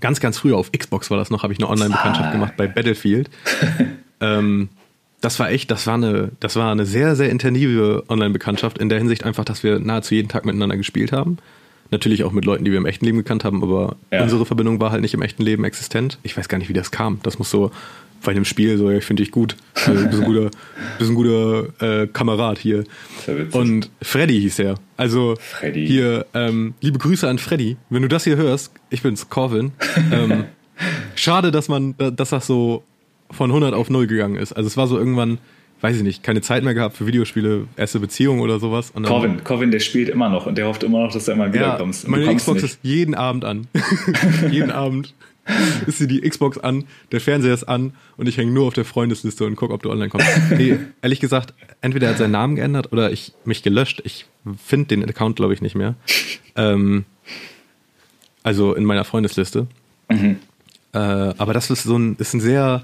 [0.00, 2.32] ganz, ganz früher auf Xbox war das noch, habe ich eine Online-Bekanntschaft ah.
[2.32, 3.30] gemacht bei Battlefield.
[4.20, 4.68] ähm,
[5.20, 8.98] das war echt, das war eine, das war eine sehr, sehr intensive Online-Bekanntschaft in der
[8.98, 11.38] Hinsicht einfach, dass wir nahezu jeden Tag miteinander gespielt haben.
[11.90, 14.22] Natürlich auch mit Leuten, die wir im echten Leben gekannt haben, aber ja.
[14.22, 16.18] unsere Verbindung war halt nicht im echten Leben existent.
[16.22, 17.20] Ich weiß gar nicht, wie das kam.
[17.22, 17.70] Das muss so
[18.24, 19.56] bei einem Spiel so, ich finde dich gut.
[19.74, 20.50] Also, du bist ein guter,
[20.98, 22.84] bist ein guter äh, Kamerad hier.
[23.52, 24.74] Und Freddy hieß er.
[24.96, 25.86] Also Freddy.
[25.86, 27.76] hier, ähm, liebe Grüße an Freddy.
[27.90, 29.72] Wenn du das hier hörst, ich bin's, Corvin.
[30.12, 30.44] ähm,
[31.14, 32.82] schade, dass man, dass das so
[33.30, 34.52] von 100 auf 0 gegangen ist.
[34.52, 35.38] Also es war so irgendwann,
[35.80, 38.90] weiß ich nicht, keine Zeit mehr gehabt für Videospiele, erste Beziehung oder sowas.
[38.90, 41.52] Und Corvin, Corvin, der spielt immer noch und der hofft immer noch, dass du immer
[41.52, 42.04] wiederkommst.
[42.04, 42.72] Ja, meine Xbox nicht.
[42.72, 43.68] ist jeden Abend an.
[44.50, 45.14] jeden Abend
[45.86, 48.84] ist sie die Xbox an, der Fernseher ist an und ich hänge nur auf der
[48.84, 50.28] Freundesliste und gucke, ob du online kommst.
[50.50, 54.02] Nee, ehrlich gesagt, entweder er hat seinen Namen geändert oder ich mich gelöscht.
[54.04, 54.26] Ich
[54.62, 55.94] finde den Account, glaube ich, nicht mehr.
[56.56, 57.04] Ähm,
[58.42, 59.68] also in meiner Freundesliste.
[60.08, 60.40] Mhm.
[60.92, 62.82] Äh, aber das ist so ein, ist ein sehr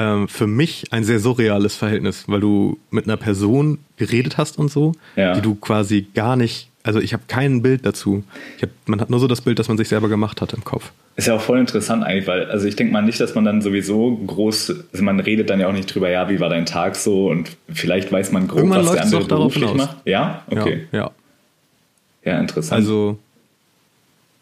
[0.00, 4.70] ähm, für mich ein sehr surreales Verhältnis, weil du mit einer Person geredet hast und
[4.70, 5.34] so, ja.
[5.34, 8.24] die du quasi gar nicht, also ich habe kein Bild dazu.
[8.62, 10.92] Hab, man hat nur so das Bild, das man sich selber gemacht hat im Kopf.
[11.16, 13.60] Ist ja auch voll interessant eigentlich, weil, also ich denke mal nicht, dass man dann
[13.60, 16.96] sowieso groß, also man redet dann ja auch nicht drüber, ja, wie war dein Tag
[16.96, 19.96] so und vielleicht weiß man grob, Irgendwann was der andere beruflich macht.
[20.06, 20.44] Ja?
[20.50, 20.86] Okay.
[20.92, 21.10] Ja, ja.
[22.24, 22.80] Ja, interessant.
[22.80, 23.18] Also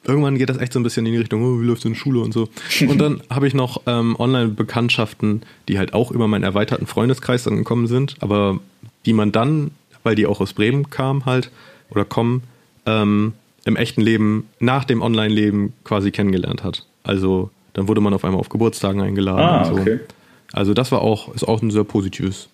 [0.05, 2.21] irgendwann geht das echt so ein bisschen in die Richtung, oh, wie läuft in Schule
[2.21, 2.49] und so.
[2.89, 7.57] Und dann habe ich noch ähm, Online-Bekanntschaften, die halt auch über meinen erweiterten Freundeskreis dann
[7.57, 8.61] gekommen sind, aber
[9.07, 11.51] die man dann, weil die auch aus Bremen kamen halt
[11.91, 12.43] oder kommen,
[12.87, 13.35] ähm,
[13.65, 16.87] im echten Leben nach dem Online-Leben quasi kennengelernt hat.
[17.03, 19.81] Also dann wurde man auf einmal auf Geburtstagen eingeladen ah, und so.
[19.81, 20.01] Okay.
[20.53, 22.49] Also das war auch, ist auch ein sehr positives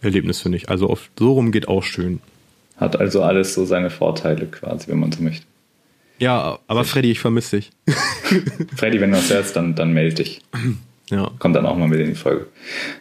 [0.00, 0.68] Erlebnis, finde ich.
[0.68, 2.20] Also auf so rum geht auch schön.
[2.76, 5.46] Hat also alles so seine Vorteile quasi, wenn man so möchte.
[6.18, 7.70] Ja, aber Freddy, ich vermisse dich.
[8.76, 10.40] Freddy, wenn du das hörst, dann, dann melde dich.
[11.10, 11.30] Ja.
[11.38, 12.46] Kommt dann auch mal mit in die Folge.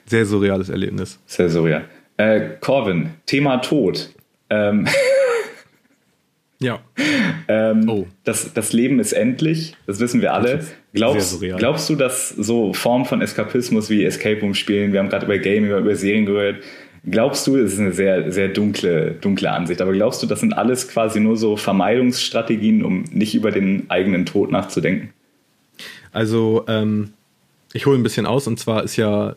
[0.06, 1.20] Sehr surreales Erlebnis.
[1.26, 1.86] Sehr surreal.
[2.18, 4.10] Äh, Corvin, Thema Tod.
[4.50, 4.88] Ähm,
[6.60, 6.80] ja.
[7.48, 8.08] Ähm, oh.
[8.24, 10.66] das, das Leben ist endlich, das wissen wir alle.
[10.94, 15.26] Glaubst, glaubst du, dass so Formen von Eskapismus wie Escape Room spielen, wir haben gerade
[15.26, 16.64] über Gaming, über Serien gehört,
[17.06, 20.54] Glaubst du, das ist eine sehr, sehr dunkle, dunkle Ansicht, aber glaubst du, das sind
[20.54, 25.10] alles quasi nur so Vermeidungsstrategien, um nicht über den eigenen Tod nachzudenken?
[26.14, 27.12] Also, ähm,
[27.74, 29.36] ich hole ein bisschen aus und zwar ist ja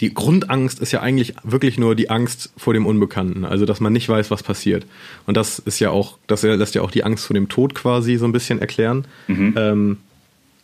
[0.00, 3.92] die Grundangst ist ja eigentlich wirklich nur die Angst vor dem Unbekannten, also dass man
[3.92, 4.86] nicht weiß, was passiert.
[5.26, 8.16] Und das ist ja auch, das lässt ja auch die Angst vor dem Tod quasi
[8.16, 9.06] so ein bisschen erklären.
[9.26, 9.54] Mhm.
[9.56, 9.96] Ähm,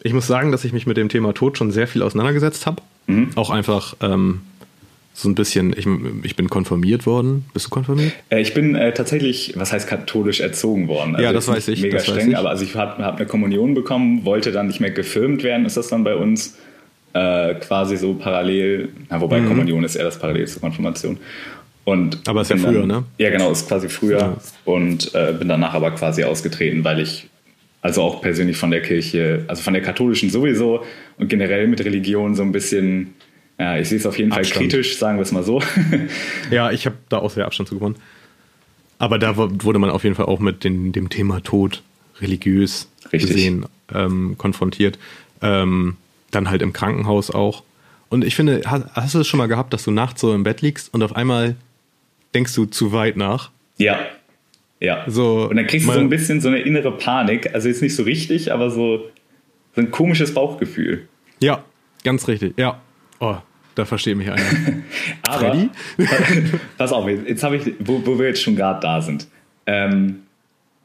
[0.03, 2.83] ich muss sagen, dass ich mich mit dem Thema Tod schon sehr viel auseinandergesetzt habe.
[3.07, 3.31] Mhm.
[3.35, 4.43] Auch einfach, ähm,
[5.17, 5.87] so ein bisschen, ich,
[6.25, 7.45] ich bin konfirmiert worden.
[7.55, 8.13] Bist du konfirmiert?
[8.31, 11.15] Äh, ich bin äh, tatsächlich, was heißt katholisch erzogen worden.
[11.15, 11.83] Also ja, das weiß ich.
[11.83, 12.37] Mega das streng, ich.
[12.37, 15.77] aber also ich habe hab eine Kommunion bekommen, wollte dann nicht mehr gefilmt werden, ist
[15.77, 16.59] das dann bei uns
[17.13, 19.47] äh, quasi so parallel, na, wobei mhm.
[19.47, 21.19] Kommunion ist eher das Parallel zur Konfirmation.
[21.85, 23.05] Und aber ist ja früher, dann, ne?
[23.19, 24.37] Ja, genau, ist quasi früher ja.
[24.65, 27.29] und äh, bin danach aber quasi ausgetreten, weil ich
[27.83, 30.83] also auch persönlich von der Kirche, also von der katholischen sowieso
[31.19, 33.15] und generell mit Religion so ein bisschen
[33.59, 34.55] ja, ich sehe es auf jeden Abstand.
[34.55, 35.63] Fall kritisch, sagen wir es mal so.
[36.51, 37.97] ja, ich habe da auch sehr Abstand zu gewonnen.
[38.99, 41.83] Aber da wurde man auf jeden Fall auch mit den, dem Thema Tod
[42.21, 43.31] religiös Richtig.
[43.31, 44.99] gesehen ähm, konfrontiert.
[45.43, 45.97] Ähm,
[46.31, 47.63] dann halt im Krankenhaus auch.
[48.09, 50.43] Und ich finde, hast, hast du es schon mal gehabt, dass du nachts so im
[50.43, 51.57] Bett liegst und auf einmal
[52.35, 53.51] denkst du zu weit nach?
[53.79, 53.99] Ja.
[54.81, 55.05] Ja.
[55.07, 57.55] So, und dann kriegst du so ein bisschen so eine innere Panik.
[57.55, 59.09] Also jetzt nicht so richtig, aber so,
[59.75, 61.09] so ein komisches Bauchgefühl.
[61.41, 61.65] Ja,
[62.03, 62.55] ganz richtig.
[62.59, 62.81] Ja,
[63.21, 63.37] Oh,
[63.75, 64.43] da versteht mich einer.
[65.23, 65.71] Aber, Freddy?
[66.79, 69.29] pass auf, jetzt habe ich, wo, wo wir jetzt schon gerade da sind.
[69.67, 70.21] Ähm,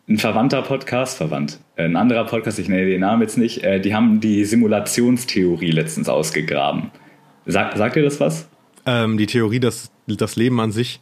[0.07, 3.79] ein verwandter Podcast, verwandt, äh, ein anderer Podcast, ich nenne den Namen jetzt nicht, äh,
[3.79, 6.91] die haben die Simulationstheorie letztens ausgegraben.
[7.45, 8.49] Sag, sagt ihr das was?
[8.85, 10.99] Ähm, die Theorie, dass das Leben an sich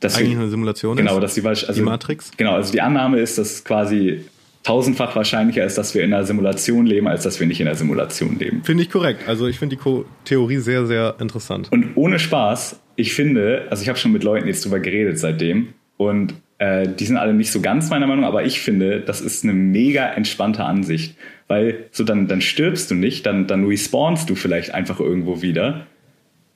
[0.00, 1.22] dass eigentlich wir, eine Simulation genau, ist?
[1.22, 2.30] Dass die, also, die Matrix?
[2.36, 4.26] Genau, also die Annahme ist, dass quasi
[4.66, 7.76] tausendfach wahrscheinlicher ist, dass wir in einer Simulation leben, als dass wir nicht in einer
[7.76, 8.64] Simulation leben.
[8.64, 9.28] Finde ich korrekt.
[9.28, 11.70] Also ich finde die Ko Theorie sehr, sehr interessant.
[11.70, 15.68] Und ohne Spaß, ich finde, also ich habe schon mit Leuten jetzt drüber geredet seitdem
[15.96, 19.44] und äh, die sind alle nicht so ganz meiner Meinung, aber ich finde, das ist
[19.44, 24.34] eine mega entspannte Ansicht, weil so dann, dann stirbst du nicht, dann, dann respawnst du
[24.34, 25.86] vielleicht einfach irgendwo wieder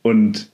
[0.02, 0.50] und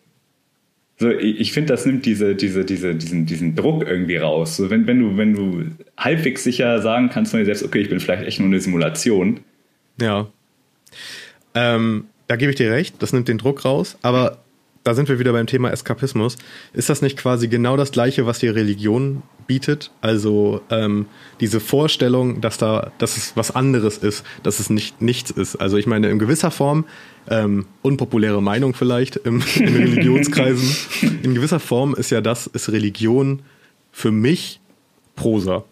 [0.99, 4.57] so, ich finde, das nimmt diese, diese, diese, diesen, diesen Druck irgendwie raus.
[4.57, 5.65] So, wenn, wenn, du, wenn du
[5.99, 9.41] halbwegs sicher sagen kannst von dir selbst, okay, ich bin vielleicht echt nur eine Simulation.
[10.01, 10.27] Ja.
[11.55, 14.39] Ähm, da gebe ich dir recht, das nimmt den Druck raus, aber
[14.87, 16.37] da sind wir wieder beim Thema Eskapismus.
[16.73, 19.91] Ist das nicht quasi genau das Gleiche, was die Religion bietet?
[20.01, 21.07] Also ähm,
[21.41, 25.57] diese Vorstellung, dass da, dass es was anderes ist, dass es nicht nichts ist.
[25.57, 26.85] Also ich meine, in gewisser Form,
[27.29, 33.43] ähm, unpopuläre Meinung vielleicht im, in Religionskreisen, in gewisser Form ist ja das, ist Religion
[33.91, 34.61] für mich
[35.17, 35.65] Prosa.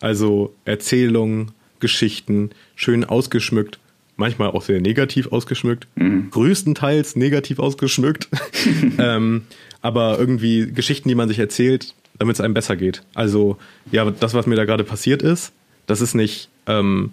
[0.00, 3.78] Also Erzählungen, Geschichten, schön ausgeschmückt
[4.18, 6.28] manchmal auch sehr negativ ausgeschmückt, mhm.
[6.30, 8.28] größtenteils negativ ausgeschmückt,
[8.98, 9.44] ähm,
[9.80, 13.02] aber irgendwie Geschichten, die man sich erzählt, damit es einem besser geht.
[13.14, 13.56] Also
[13.90, 15.52] ja, das, was mir da gerade passiert ist,
[15.86, 17.12] das ist nicht, ähm,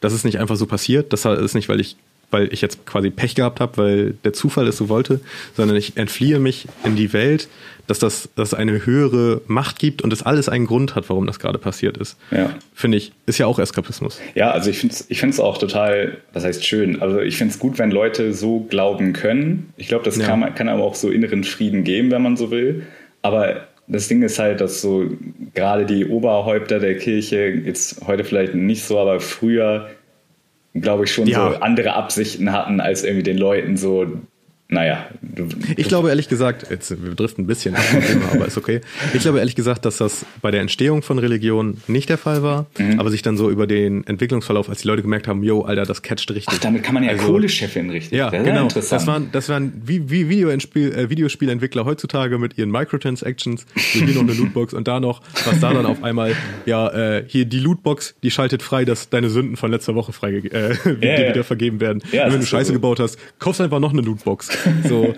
[0.00, 1.12] das ist nicht einfach so passiert.
[1.12, 1.96] Das ist nicht, weil ich
[2.34, 5.20] weil ich jetzt quasi Pech gehabt habe, weil der Zufall es so wollte,
[5.56, 7.48] sondern ich entfliehe mich in die Welt,
[7.86, 11.38] dass das dass eine höhere Macht gibt und das alles einen Grund hat, warum das
[11.38, 12.16] gerade passiert ist.
[12.32, 12.50] Ja.
[12.74, 14.20] Finde ich, ist ja auch Eskapismus.
[14.34, 17.54] Ja, also ich finde es ich find's auch total, was heißt schön, also ich finde
[17.54, 19.72] es gut, wenn Leute so glauben können.
[19.76, 20.26] Ich glaube, das ja.
[20.26, 22.82] kann, kann aber auch so inneren Frieden geben, wenn man so will.
[23.22, 25.08] Aber das Ding ist halt, dass so
[25.54, 29.88] gerade die Oberhäupter der Kirche, jetzt heute vielleicht nicht so, aber früher
[30.74, 31.52] glaube ich, schon ja.
[31.52, 34.06] so andere Absichten hatten, als irgendwie den Leuten so
[34.68, 35.06] naja.
[35.20, 35.46] Du,
[35.76, 37.84] ich glaube ehrlich gesagt, jetzt, wir driften ein bisschen ab
[38.32, 38.80] aber ist okay.
[39.12, 42.66] Ich glaube ehrlich gesagt, dass das bei der Entstehung von Religion nicht der Fall war,
[42.78, 42.98] mhm.
[42.98, 46.00] aber sich dann so über den Entwicklungsverlauf, als die Leute gemerkt haben, yo, Alter, das
[46.00, 46.48] catcht richtig.
[46.48, 48.16] Ach, damit kann man ja also, Kohleschefin richtig.
[48.16, 48.68] Ja, das genau.
[48.68, 54.22] Das waren, das waren wie, wie Videospiel, äh, Videospielentwickler heutzutage mit ihren Microtransactions, hier noch
[54.22, 58.14] eine Lootbox und da noch, was da dann auf einmal, ja, äh, hier die Lootbox,
[58.22, 62.02] die schaltet frei, dass deine Sünden von letzter Woche frei äh, ja, wieder vergeben werden.
[62.12, 62.72] Ja, und wenn du Scheiße so.
[62.72, 64.53] gebaut hast, kaufst einfach noch eine Lootbox.
[64.88, 65.14] So.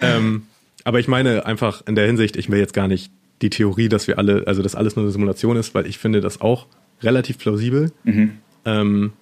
[0.00, 0.42] ähm,
[0.84, 3.10] aber ich meine einfach in der Hinsicht, ich will jetzt gar nicht
[3.42, 6.20] die Theorie, dass wir alle, also dass alles nur eine Simulation ist, weil ich finde
[6.20, 6.66] das auch
[7.02, 8.32] relativ plausibel mhm.
[8.64, 9.12] ähm,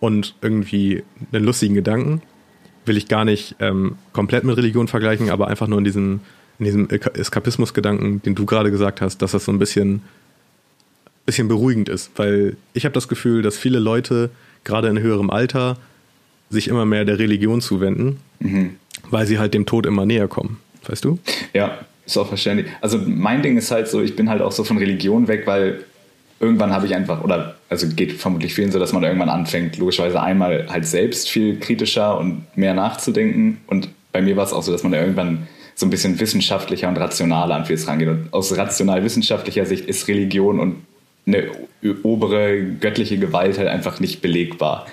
[0.00, 1.02] und irgendwie
[1.32, 2.22] einen lustigen Gedanken.
[2.86, 6.20] Will ich gar nicht ähm, komplett mit Religion vergleichen, aber einfach nur in diesem,
[6.58, 10.02] in diesem Eskapismus-Gedanken, den du gerade gesagt hast, dass das so ein bisschen,
[11.24, 12.10] bisschen beruhigend ist.
[12.16, 14.30] Weil ich habe das Gefühl, dass viele Leute,
[14.64, 15.78] gerade in höherem Alter,
[16.50, 18.76] sich immer mehr der Religion zuwenden, mhm.
[19.10, 20.58] weil sie halt dem Tod immer näher kommen.
[20.86, 21.18] Weißt du?
[21.52, 22.70] Ja, ist auch verständlich.
[22.80, 25.84] Also mein Ding ist halt so, ich bin halt auch so von Religion weg, weil
[26.40, 30.20] irgendwann habe ich einfach, oder also geht vermutlich vielen so, dass man irgendwann anfängt, logischerweise
[30.20, 33.58] einmal halt selbst viel kritischer und mehr nachzudenken.
[33.66, 36.88] Und bei mir war es auch so, dass man da irgendwann so ein bisschen wissenschaftlicher
[36.88, 38.08] und rationaler an vieles rangeht.
[38.08, 40.76] Und aus rational-wissenschaftlicher Sicht ist Religion und
[41.26, 41.46] eine
[42.02, 44.86] obere göttliche Gewalt halt einfach nicht belegbar.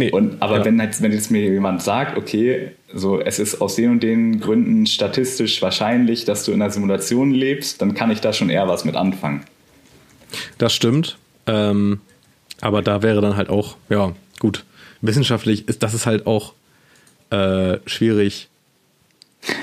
[0.00, 0.64] Nee, und, aber ja.
[0.64, 4.40] wenn, jetzt, wenn jetzt mir jemand sagt, okay, so es ist aus den und den
[4.40, 8.66] Gründen statistisch wahrscheinlich, dass du in einer Simulation lebst, dann kann ich da schon eher
[8.66, 9.44] was mit anfangen.
[10.56, 11.18] Das stimmt.
[11.46, 12.00] Ähm,
[12.62, 14.64] aber da wäre dann halt auch, ja, gut,
[15.02, 16.54] wissenschaftlich ist das ist halt auch
[17.28, 18.48] äh, schwierig.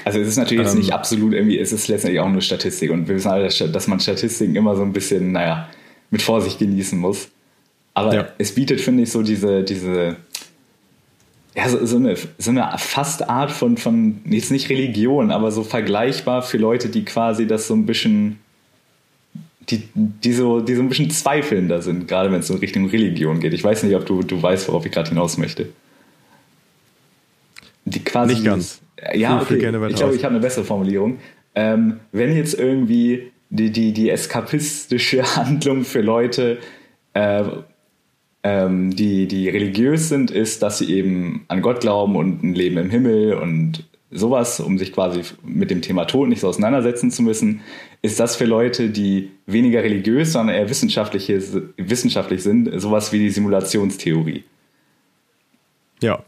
[0.05, 2.91] Also es ist natürlich ähm, jetzt nicht absolut irgendwie, es ist letztendlich auch nur Statistik
[2.91, 5.67] und wir wissen alle, dass man Statistiken immer so ein bisschen, naja,
[6.11, 7.29] mit Vorsicht genießen muss.
[7.97, 8.27] Aber ja.
[8.37, 10.17] es bietet, finde ich, so diese, diese
[11.57, 15.63] ja, so, so, eine, so eine fast Art von, von, jetzt nicht Religion, aber so
[15.63, 18.37] vergleichbar für Leute, die quasi das so ein bisschen,
[19.67, 23.39] die, die, so, die so ein bisschen zweifelnder sind, gerade wenn es in Richtung Religion
[23.39, 23.53] geht.
[23.53, 25.69] Ich weiß nicht, ob du, du weißt, worauf ich gerade hinaus möchte.
[27.85, 28.81] Die quasi nicht ganz.
[29.15, 29.55] Ja, okay.
[29.55, 31.17] ich glaube, ich habe eine bessere Formulierung.
[31.55, 36.59] Ähm, wenn jetzt irgendwie die, die, die eskapistische Handlung für Leute
[37.15, 37.45] äh,
[38.43, 42.77] ähm, die, die religiös sind, ist, dass sie eben an Gott glauben und ein Leben
[42.77, 47.21] im Himmel und sowas, um sich quasi mit dem Thema Tod nicht so auseinandersetzen zu
[47.21, 47.61] müssen,
[48.01, 51.27] ist das für Leute, die weniger religiös, sondern eher wissenschaftlich,
[51.77, 54.43] wissenschaftlich sind, sowas wie die Simulationstheorie.
[56.01, 56.23] Ja.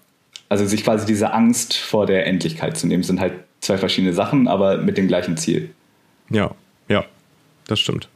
[0.50, 4.48] Also sich quasi diese Angst vor der Endlichkeit zu nehmen, sind halt zwei verschiedene Sachen,
[4.48, 5.69] aber mit dem gleichen Ziel.
[6.30, 6.52] Ja,
[6.88, 7.06] ja,
[7.67, 8.10] das stimmt.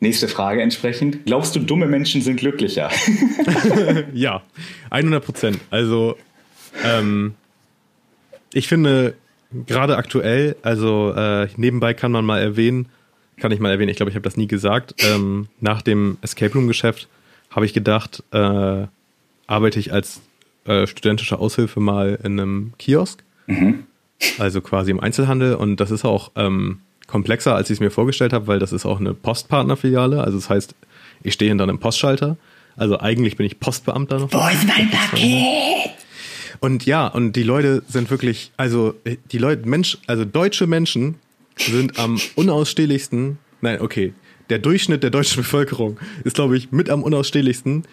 [0.00, 1.24] Nächste Frage entsprechend.
[1.24, 2.90] Glaubst du, dumme Menschen sind glücklicher?
[4.12, 4.42] ja,
[4.90, 5.60] 100 Prozent.
[5.70, 6.16] Also,
[6.84, 7.34] ähm,
[8.52, 9.14] ich finde,
[9.66, 12.88] gerade aktuell, also äh, nebenbei kann man mal erwähnen,
[13.36, 16.52] kann ich mal erwähnen, ich glaube, ich habe das nie gesagt, ähm, nach dem Escape
[16.54, 17.08] Room-Geschäft
[17.50, 18.86] habe ich gedacht, äh,
[19.46, 20.20] arbeite ich als
[20.66, 23.84] äh, studentische Aushilfe mal in einem Kiosk, mhm.
[24.38, 28.32] also quasi im Einzelhandel und das ist auch ähm, komplexer, als ich es mir vorgestellt
[28.32, 30.74] habe, weil das ist auch eine Postpartnerfiliale, also das heißt,
[31.22, 32.36] ich stehe hinter einem Postschalter,
[32.76, 34.32] also eigentlich bin ich Postbeamter noch.
[34.32, 35.92] Wo ist mein Paket?
[36.60, 38.94] Und ja, und die Leute sind wirklich, also
[39.30, 41.16] die Leute, Mensch, also deutsche Menschen
[41.56, 44.14] sind am unausstehlichsten, nein, okay,
[44.50, 47.84] der Durchschnitt der deutschen Bevölkerung ist, glaube ich, mit am unausstehlichsten,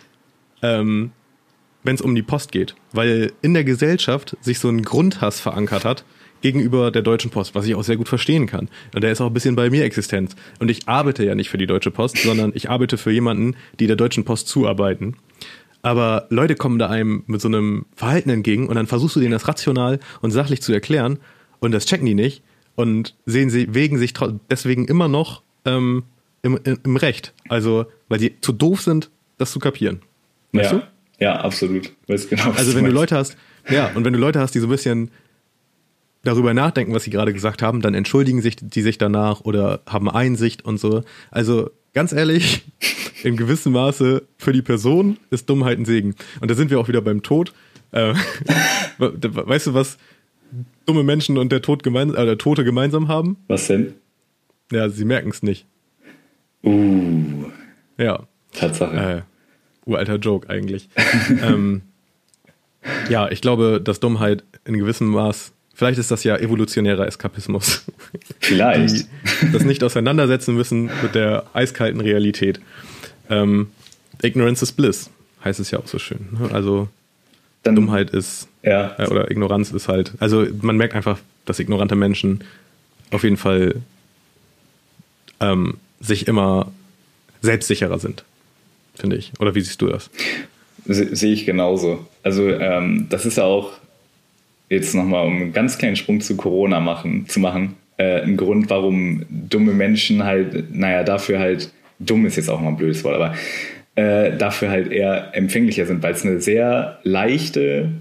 [0.62, 1.12] ähm,
[1.84, 2.76] wenn es um die Post geht.
[2.92, 6.04] Weil in der Gesellschaft sich so ein Grundhass verankert hat
[6.42, 8.70] gegenüber der Deutschen Post, was ich auch sehr gut verstehen kann.
[8.94, 10.36] Und der ist auch ein bisschen bei mir existent.
[10.60, 13.88] Und ich arbeite ja nicht für die Deutsche Post, sondern ich arbeite für jemanden, die
[13.88, 15.16] der Deutschen Post zuarbeiten.
[15.82, 19.32] Aber Leute kommen da einem mit so einem Verhalten entgegen und dann versuchst du denen
[19.32, 21.20] das rational und sachlich zu erklären
[21.60, 22.44] und das checken die nicht
[22.76, 24.14] und sehen sie, wegen sich
[24.50, 26.04] deswegen immer noch ähm,
[26.44, 27.34] im, im Recht.
[27.50, 30.02] Also, weil sie zu doof sind, das zu kapieren.
[30.54, 30.88] Weißt ja, du?
[31.20, 31.92] ja, absolut.
[32.08, 33.38] Weiß genau, also, wenn du, du Leute hast,
[33.70, 35.12] ja, und wenn du Leute hast, die so ein bisschen
[36.24, 40.10] darüber nachdenken, was sie gerade gesagt haben, dann entschuldigen sich die sich danach oder haben
[40.10, 41.04] Einsicht und so.
[41.32, 42.64] Also, ganz ehrlich,
[43.24, 46.16] in gewissem Maße für die Person ist Dummheit ein Segen.
[46.40, 47.54] Und da sind wir auch wieder beim Tod.
[47.94, 48.14] Äh,
[49.00, 49.98] weißt du, was
[50.86, 53.36] dumme Menschen und der, Tod gemein, äh, der Tote gemeinsam haben?
[53.50, 53.96] Was denn?
[54.72, 55.66] Ja, sie merken es nicht.
[56.64, 57.52] Uh.
[57.98, 58.28] Ja.
[58.54, 58.96] Tatsache.
[58.96, 59.22] Äh,
[59.90, 60.88] uralter Joke eigentlich.
[61.44, 61.82] ähm,
[63.10, 67.84] ja, ich glaube, dass Dummheit in gewissem Maß Vielleicht ist das ja evolutionärer Eskapismus.
[68.40, 69.08] Vielleicht.
[69.42, 72.60] Die das nicht auseinandersetzen müssen mit der eiskalten Realität.
[73.30, 73.72] Ähm,
[74.22, 75.10] Ignorance is bliss,
[75.44, 76.28] heißt es ja auch so schön.
[76.32, 76.52] Ne?
[76.54, 76.88] Also
[77.64, 78.96] Dann, Dummheit ist, ja.
[79.00, 82.44] Äh, oder Ignoranz ist halt, also man merkt einfach, dass ignorante Menschen
[83.10, 83.82] auf jeden Fall
[85.40, 86.72] ähm, sich immer
[87.42, 88.24] selbstsicherer sind,
[88.96, 89.32] finde ich.
[89.40, 90.10] Oder wie siehst du das?
[90.86, 92.06] Sehe ich genauso.
[92.24, 93.72] Also ähm, das ist ja auch
[94.72, 98.70] jetzt nochmal, um einen ganz kleinen Sprung zu Corona machen, zu machen, äh, ein Grund,
[98.70, 103.16] warum dumme Menschen halt, naja, dafür halt, dumm ist jetzt auch mal ein blödes Wort,
[103.16, 103.36] aber
[103.96, 107.92] äh, dafür halt eher empfänglicher sind, weil es eine sehr leichte,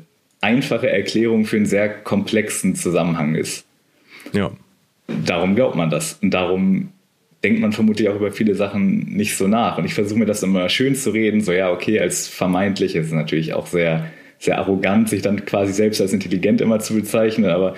[0.41, 3.67] einfache Erklärung für einen sehr komplexen Zusammenhang ist.
[4.33, 4.53] Ja.
[5.27, 6.21] Darum glaubt man das.
[6.23, 6.91] Und darum
[7.43, 9.77] denkt man vermutlich auch über viele Sachen nicht so nach.
[9.77, 13.07] Und ich versuche mir das immer schön zu reden, so ja, okay, als vermeintlich ist
[13.07, 14.07] es natürlich auch sehr
[14.41, 17.77] sehr arrogant, sich dann quasi selbst als intelligent immer zu bezeichnen, aber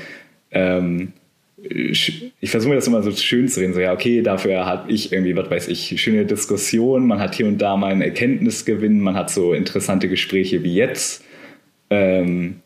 [0.52, 1.12] ähm,
[1.58, 5.12] ich versuche mir das immer so schön zu reden, so ja, okay, dafür habe ich
[5.12, 9.14] irgendwie, was weiß ich, schöne Diskussionen, man hat hier und da mal einen Erkenntnisgewinn, man
[9.14, 11.24] hat so interessante Gespräche wie jetzt.
[11.90, 12.60] Ähm,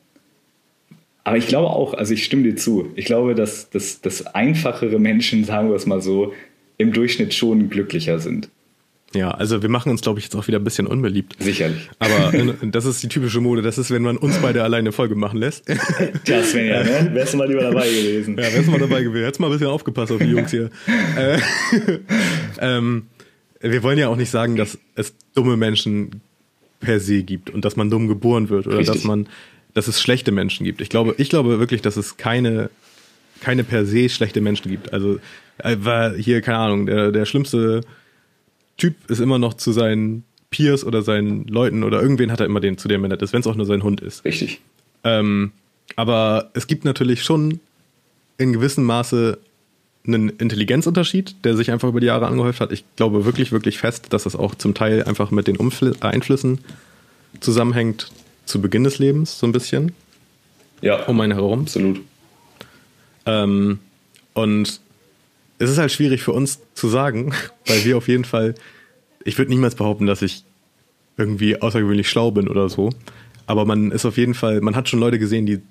[1.25, 4.99] aber ich glaube auch, also ich stimme dir zu, ich glaube, dass, dass, dass einfachere
[4.99, 6.33] Menschen, sagen wir es mal so,
[6.79, 8.51] im Durchschnitt schon glücklicher sind.
[9.14, 11.37] Ja, also wir machen uns, glaube ich, jetzt auch wieder ein bisschen unbeliebt.
[11.38, 11.88] Sicherlich.
[11.99, 13.62] Aber äh, das ist die typische Mode.
[13.62, 15.64] Das ist, wenn man uns beide alleine eine Folge machen lässt.
[16.25, 17.11] Tja, Sven, ja, ne?
[17.14, 18.37] Wärst du mal lieber dabei gewesen.
[18.37, 19.25] Ja, wärst du mal dabei gewesen.
[19.25, 20.71] Hättest mal ein bisschen aufgepasst auf die Jungs hier.
[21.16, 21.38] Äh,
[22.61, 23.07] ähm,
[23.61, 26.21] wir wollen ja auch nicht sagen, dass es dumme Menschen
[26.81, 28.97] per se gibt und dass man dumm geboren wird oder Richtig.
[28.97, 29.29] dass man,
[29.73, 30.81] dass es schlechte Menschen gibt.
[30.81, 32.71] Ich glaube, ich glaube wirklich, dass es keine,
[33.40, 34.92] keine per se schlechte Menschen gibt.
[34.92, 35.19] Also,
[35.59, 37.81] äh, war hier, keine Ahnung, der, der schlimmste
[38.77, 42.61] Typ ist immer noch zu seinen Peers oder seinen Leuten oder irgendwen hat er immer
[42.61, 44.25] den, zu dem er nett ist, wenn es auch nur sein Hund ist.
[44.25, 44.61] Richtig.
[45.05, 45.53] Ähm,
[45.97, 47.61] aber es gibt natürlich schon
[48.39, 49.39] in gewissem Maße
[50.07, 52.73] einen Intelligenzunterschied, der sich einfach über die Jahre angehäuft hat.
[52.73, 56.61] Ich glaube wirklich, wirklich fest, dass das auch zum Teil einfach mit den Umfl Einflüssen
[57.41, 58.11] zusammenhängt
[58.45, 59.93] zu Beginn des Lebens, so ein bisschen.
[60.81, 61.05] Ja.
[61.07, 61.62] Um einen herum.
[61.62, 62.01] Absolut.
[63.25, 63.81] Ähm,
[64.35, 64.81] und
[65.59, 67.33] es ist halt schwierig für uns zu sagen,
[67.66, 68.55] weil wir auf jeden Fall,
[69.25, 70.45] ich würde niemals behaupten, dass ich
[71.16, 72.90] irgendwie außergewöhnlich schlau bin oder so.
[73.47, 75.62] Aber man ist auf jeden Fall, man hat schon Leute gesehen, die ein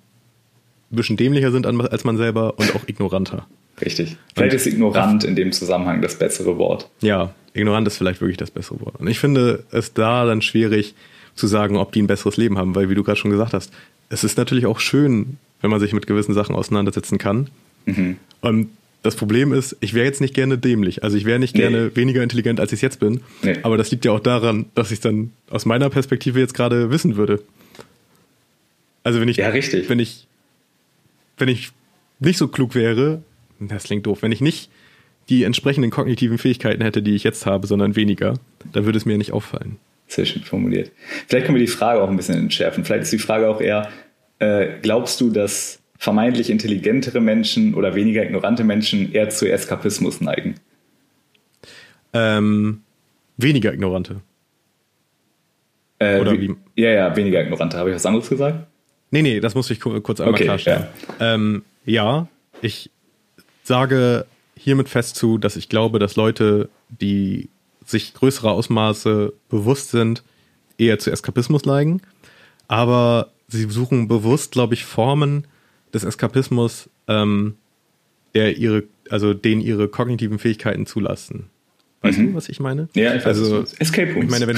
[0.95, 3.47] bisschen dämlicher sind als man selber und auch ignoranter.
[3.81, 4.17] Richtig.
[4.33, 6.89] Vielleicht und, ist ignorant in dem Zusammenhang das bessere Wort.
[7.01, 8.95] Ja, ignorant ist vielleicht wirklich das bessere Wort.
[8.99, 10.95] Und ich finde es da dann schwierig
[11.35, 13.73] zu sagen, ob die ein besseres Leben haben, weil wie du gerade schon gesagt hast,
[14.09, 17.49] es ist natürlich auch schön, wenn man sich mit gewissen Sachen auseinandersetzen kann.
[17.85, 18.17] Mhm.
[18.41, 18.69] Und
[19.05, 21.03] das Problem ist, ich wäre jetzt nicht gerne dämlich.
[21.03, 21.61] Also ich wäre nicht nee.
[21.61, 23.21] gerne weniger intelligent, als ich es jetzt bin.
[23.43, 23.57] Nee.
[23.61, 26.89] Aber das liegt ja auch daran, dass ich es dann aus meiner Perspektive jetzt gerade
[26.89, 27.41] wissen würde.
[29.03, 29.87] Also wenn ich, Ja, richtig.
[29.89, 30.27] wenn ich,
[31.37, 31.71] wenn ich
[32.19, 33.21] nicht so klug wäre,
[33.59, 34.69] das klingt doof, wenn ich nicht
[35.29, 38.33] die entsprechenden kognitiven Fähigkeiten hätte, die ich jetzt habe, sondern weniger,
[38.73, 39.77] dann würde es mir nicht auffallen.
[40.07, 40.91] Sehr schön formuliert.
[41.27, 42.85] Vielleicht können wir die Frage auch ein bisschen entschärfen.
[42.85, 43.89] Vielleicht ist die Frage auch eher,
[44.39, 50.55] äh, glaubst du, dass vermeintlich intelligentere Menschen oder weniger ignorante Menschen eher zu Eskapismus neigen?
[52.13, 52.81] Ähm,
[53.37, 54.21] weniger Ignorante.
[55.99, 57.77] Äh, Oder wie- Ja, ja, weniger ignorante.
[57.77, 58.67] Habe ich was anderes gesagt?
[59.11, 60.87] Nee, nee, das muss ich ku- kurz einmal Okay, klarstellen.
[61.19, 62.27] Ähm, ja,
[62.61, 62.89] ich
[63.63, 64.25] sage
[64.57, 67.49] hiermit fest zu, dass ich glaube, dass Leute, die
[67.85, 70.23] sich größerer Ausmaße bewusst sind,
[70.77, 72.01] eher zu Eskapismus neigen.
[72.67, 75.45] Aber sie suchen bewusst, glaube ich, Formen
[75.95, 77.55] des Eskapismus, ähm,
[78.35, 81.49] der ihre, also den ihre kognitiven Fähigkeiten zulassen.
[82.01, 82.83] Weißt du, was ich meine?
[82.83, 83.01] Mhm.
[83.01, 83.81] Ja, ich weiß, also meinst.
[83.81, 84.25] Escape Rooms.
[84.25, 84.55] Ich meine, wenn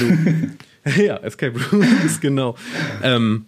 [0.84, 2.56] du ja Escape Rooms genau.
[3.02, 3.46] Ähm,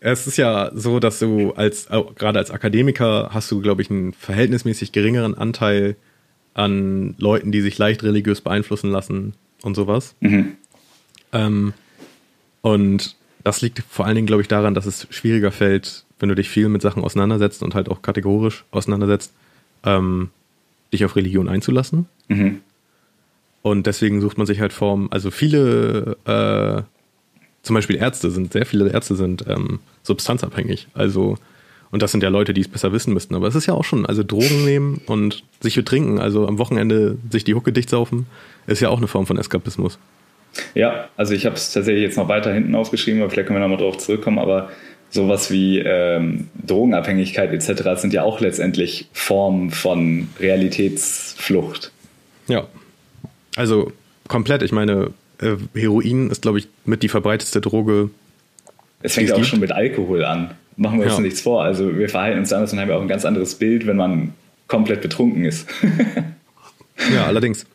[0.00, 4.12] es ist ja so, dass du als gerade als Akademiker hast du, glaube ich, einen
[4.12, 5.96] verhältnismäßig geringeren Anteil
[6.52, 9.32] an Leuten, die sich leicht religiös beeinflussen lassen
[9.62, 10.14] und sowas.
[11.32, 11.72] Ähm,
[12.60, 16.34] und das liegt vor allen Dingen, glaube ich, daran, dass es schwieriger fällt, wenn du
[16.34, 19.32] dich viel mit Sachen auseinandersetzt und halt auch kategorisch auseinandersetzt,
[19.84, 20.30] ähm,
[20.92, 22.06] dich auf Religion einzulassen.
[23.62, 26.82] Und deswegen sucht man sich halt Formen, also viele, äh,
[27.62, 30.88] zum Beispiel Ärzte sind, sehr viele Ärzte sind ähm, substanzabhängig.
[30.92, 31.38] Also,
[31.90, 33.34] und das sind ja Leute, die es besser wissen müssten.
[33.34, 37.16] Aber es ist ja auch schon, also Drogen nehmen und sich betrinken, also am Wochenende
[37.30, 38.26] sich die Hucke dicht saufen,
[38.66, 39.98] ist ja auch eine Form von Eskapismus.
[40.74, 43.66] Ja, also ich habe es tatsächlich jetzt noch weiter hinten aufgeschrieben, aber vielleicht können wir
[43.66, 44.70] nochmal drauf zurückkommen, aber
[45.14, 48.00] sowas wie ähm, Drogenabhängigkeit etc.
[48.00, 51.92] sind ja auch letztendlich Formen von Realitätsflucht.
[52.48, 52.66] Ja.
[53.56, 53.92] Also
[54.26, 58.10] komplett, ich meine, äh, Heroin ist, glaube ich, mit die verbreitetste Droge.
[59.02, 59.46] Es fängt auch gibt.
[59.46, 60.50] schon mit Alkohol an.
[60.76, 61.20] Machen wir uns Ja.
[61.20, 61.62] nichts vor.
[61.62, 64.34] Also wir verhalten uns anders und haben ja auch ein ganz anderes Bild, wenn man
[64.66, 65.66] komplett betrunken ist.
[67.12, 67.66] Ja, allerdings.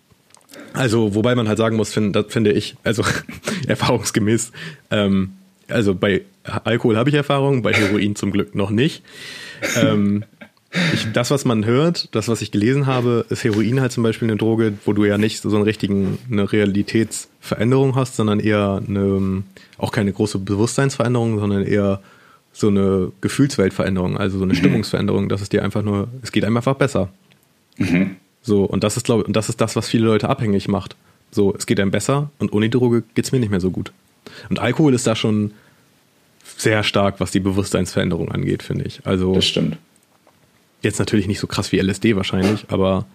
[0.72, 3.04] Also, wobei man halt sagen muss, find, das finde ich, also
[3.68, 4.54] erfahrungsgemäß,
[4.92, 5.34] ähm,
[5.68, 6.22] also bei
[6.64, 9.04] Alkohol habe ich Erfahrung, bei Heroin zum Glück noch nicht.
[9.76, 10.24] Ähm,
[10.94, 14.28] ich, das, was man hört, das, was ich gelesen habe, ist Heroin halt zum Beispiel
[14.28, 19.44] eine Droge, wo du ja nicht so einen richtigen, eine Realitätsveränderung hast, sondern eher eine,
[19.78, 22.02] auch keine große Bewusstseinsveränderung, sondern eher
[22.54, 26.58] so eine Gefühlsweltveränderung, also so eine Stimmungsveränderung, dass es dir einfach nur, es geht einem
[26.58, 27.10] einfach besser.
[28.42, 30.96] So, und das ist, glaube und das ist das, was viele Leute abhängig macht.
[31.32, 33.92] So, es geht einem besser und ohne Droge geht's mir nicht mehr so gut.
[34.50, 35.52] Und Alkohol ist da schon
[36.62, 39.02] sehr stark, was die Bewusstseinsveränderung angeht, finde ich.
[39.06, 39.78] Also Das stimmt.
[40.82, 43.06] jetzt natürlich nicht so krass wie LSD wahrscheinlich, aber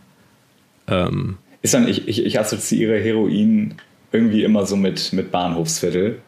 [0.89, 3.75] ähm, Ist dann, ich, ich, ich assoziiere Heroin
[4.13, 6.21] irgendwie immer so mit, mit Bahnhofsviertel.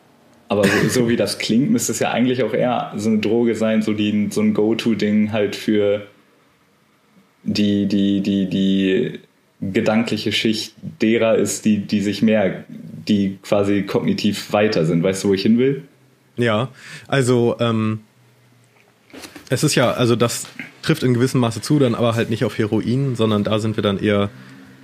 [0.49, 3.55] Aber so, so wie das klingt, müsste es ja eigentlich auch eher so eine Droge
[3.57, 6.07] sein, so, die, so ein Go-To-Ding halt für
[7.43, 9.21] die, die, die, die
[9.61, 15.03] gedankliche Schicht derer ist, die, die sich mehr, die quasi kognitiv weiter sind.
[15.03, 15.83] Weißt du, wo ich hin will?
[16.37, 16.69] Ja,
[17.09, 18.01] also ähm,
[19.49, 20.47] es ist ja, also das
[20.83, 23.83] trifft in gewissem Maße zu, dann aber halt nicht auf Heroin, sondern da sind wir
[23.83, 24.31] dann eher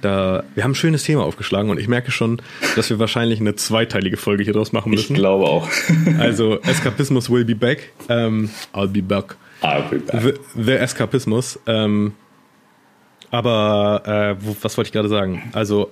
[0.01, 0.43] da.
[0.55, 2.41] Wir haben ein schönes Thema aufgeschlagen und ich merke schon,
[2.77, 5.15] dass wir wahrscheinlich eine zweiteilige Folge hier draus machen Ich müssen.
[5.15, 5.69] glaube auch.
[6.19, 7.93] Also Eskapismus will be back.
[8.09, 9.37] Ähm, I'll be back.
[9.61, 10.01] Ah, okay.
[10.13, 11.59] The, the Eskapismus.
[11.67, 12.15] Ähm,
[13.31, 15.51] aber äh, was wollte ich gerade sagen?
[15.53, 15.91] Also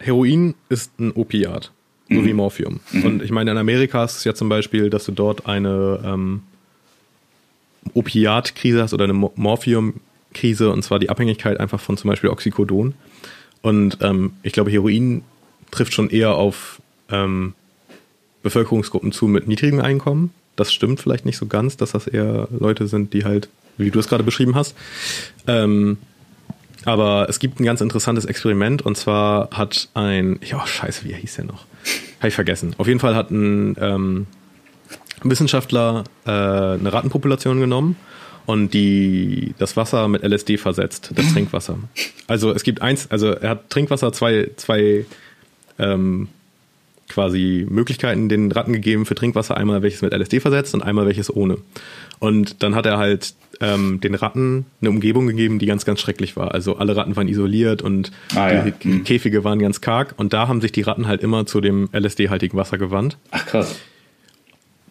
[0.00, 1.72] Heroin ist ein Opiat,
[2.10, 2.80] so wie Morphium.
[3.04, 6.42] Und ich meine, in Amerika ist es ja zum Beispiel, dass du dort eine ähm,
[7.94, 12.94] Opiatkrise hast oder eine Mo- Morphiumkrise und zwar die Abhängigkeit einfach von zum Beispiel Oxycodon.
[13.60, 15.22] Und ähm, ich glaube, Heroin
[15.70, 17.54] trifft schon eher auf ähm,
[18.42, 20.32] Bevölkerungsgruppen zu mit niedrigem Einkommen.
[20.56, 23.98] Das stimmt vielleicht nicht so ganz, dass das eher Leute sind, die halt, wie du
[23.98, 24.74] es gerade beschrieben hast.
[25.46, 25.98] Ähm,
[26.84, 31.36] aber es gibt ein ganz interessantes Experiment und zwar hat ein, ja, scheiße, wie hieß
[31.36, 31.66] der noch?
[32.18, 32.74] Habe ich vergessen.
[32.78, 34.26] Auf jeden Fall hat ein ähm,
[35.22, 37.96] Wissenschaftler äh, eine Rattenpopulation genommen
[38.46, 41.78] und die das Wasser mit LSD versetzt, das Trinkwasser.
[42.26, 45.04] Also es gibt eins, also er hat Trinkwasser zwei, zwei
[45.78, 46.28] ähm,
[47.08, 51.34] quasi Möglichkeiten den Ratten gegeben für Trinkwasser, einmal welches mit LSD versetzt und einmal welches
[51.34, 51.58] ohne.
[52.18, 56.36] Und dann hat er halt ähm, den Ratten eine Umgebung gegeben, die ganz, ganz schrecklich
[56.36, 56.52] war.
[56.54, 58.62] Also alle Ratten waren isoliert und Ah, ja.
[58.62, 59.04] die Mhm.
[59.04, 62.56] Käfige waren ganz karg und da haben sich die Ratten halt immer zu dem LSD-haltigen
[62.58, 63.16] Wasser gewandt.
[63.30, 63.78] Ach krass.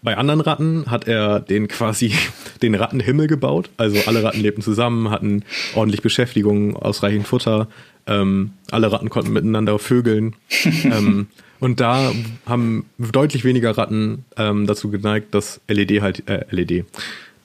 [0.03, 2.13] bei anderen Ratten hat er den quasi
[2.61, 3.69] den Rattenhimmel gebaut.
[3.77, 5.43] Also alle Ratten lebten zusammen, hatten
[5.75, 7.67] ordentlich Beschäftigung, ausreichend Futter.
[8.05, 10.35] Ähm, alle Ratten konnten miteinander vögeln.
[10.85, 11.27] ähm,
[11.59, 12.11] und da
[12.45, 16.85] haben deutlich weniger Ratten ähm, dazu geneigt, das LED halt, äh, LED,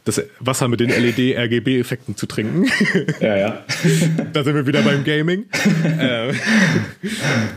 [0.05, 2.67] das Wasser mit den LED-RGB-Effekten zu trinken.
[3.21, 3.65] Ja, ja.
[4.33, 5.45] da sind wir wieder beim Gaming.
[6.01, 6.41] ähm,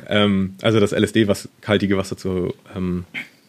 [0.07, 3.05] ähm, also das LSD, was kaltige Wasser zu ähm,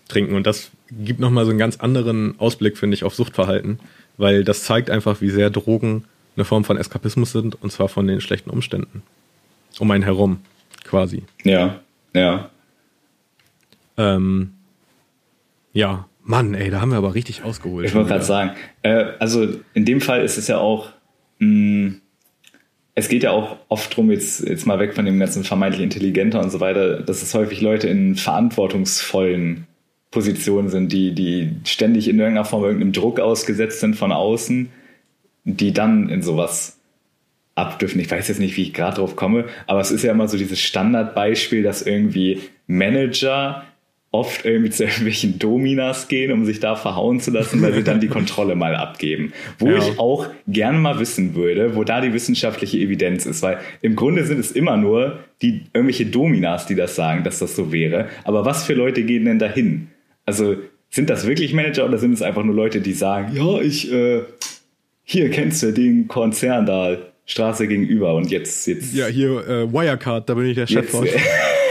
[0.09, 0.35] trinken.
[0.35, 3.81] Und das gibt nochmal so einen ganz anderen Ausblick, finde ich, auf Suchtverhalten,
[4.17, 6.05] weil das zeigt einfach, wie sehr Drogen
[6.37, 9.03] eine Form von Eskapismus sind, und zwar von den schlechten Umständen.
[9.79, 10.41] Um einen herum,
[10.85, 11.25] quasi.
[11.45, 11.81] Ja,
[12.15, 12.51] ja.
[13.97, 14.53] Ähm,
[15.73, 17.87] ja, Mann, ey, da haben wir aber richtig ausgeholt.
[17.87, 18.51] Ich wollte gerade sagen,
[18.83, 20.91] äh, also in dem Fall ist es ja auch,
[21.39, 21.95] mh,
[22.95, 26.43] es geht ja auch oft drum, jetzt, jetzt mal weg von dem ganzen vermeintlich intelligenter
[26.43, 29.67] und so weiter, dass es häufig Leute in verantwortungsvollen
[30.11, 34.71] Positionen sind, die, die ständig in irgendeiner Form irgendeinem Druck ausgesetzt sind von außen,
[35.45, 36.79] die dann in sowas
[37.55, 38.01] abdürfen.
[38.01, 40.39] Ich weiß jetzt nicht, wie ich gerade drauf komme, aber es ist ja immer so
[40.39, 43.65] dieses Standardbeispiel, dass irgendwie Manager
[44.17, 48.01] oft irgendwie zu irgendwelchen Dominas gehen, um sich da verhauen zu lassen, weil sie dann
[48.01, 49.33] die Kontrolle mal abgeben.
[49.59, 49.79] Wo ja.
[49.79, 54.25] ich auch gern mal wissen würde, wo da die wissenschaftliche Evidenz ist, weil im Grunde
[54.25, 58.09] sind es immer nur die irgendwelche Dominas, die das sagen, dass das so wäre.
[58.25, 59.89] Aber was für Leute gehen denn dahin?
[60.25, 60.57] Also
[60.89, 64.23] sind das wirklich Manager oder sind es einfach nur Leute, die sagen, ja, ich, äh,
[65.05, 66.97] hier kennst du den Konzern da,
[67.29, 68.95] Straße gegenüber und jetzt, jetzt.
[68.95, 71.07] Ja, hier äh, Wirecard, da bin ich der Chef von.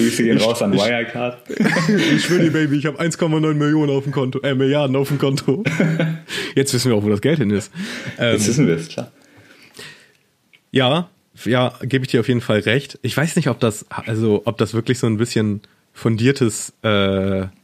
[0.00, 1.38] Grüße gehen raus an Wirecard.
[1.48, 5.18] ich will die Baby, ich habe 1,9 Millionen auf dem Konto, äh, Milliarden auf dem
[5.18, 5.64] Konto.
[6.54, 7.72] Jetzt wissen wir auch, wo das Geld hin ist.
[8.18, 9.10] Ähm, Jetzt wissen wir es, klar.
[10.70, 11.08] Ja,
[11.44, 12.98] ja, gebe ich dir auf jeden Fall recht.
[13.02, 15.60] Ich weiß nicht, ob das, also ob das wirklich so ein bisschen
[15.92, 16.88] fundiertes, äh,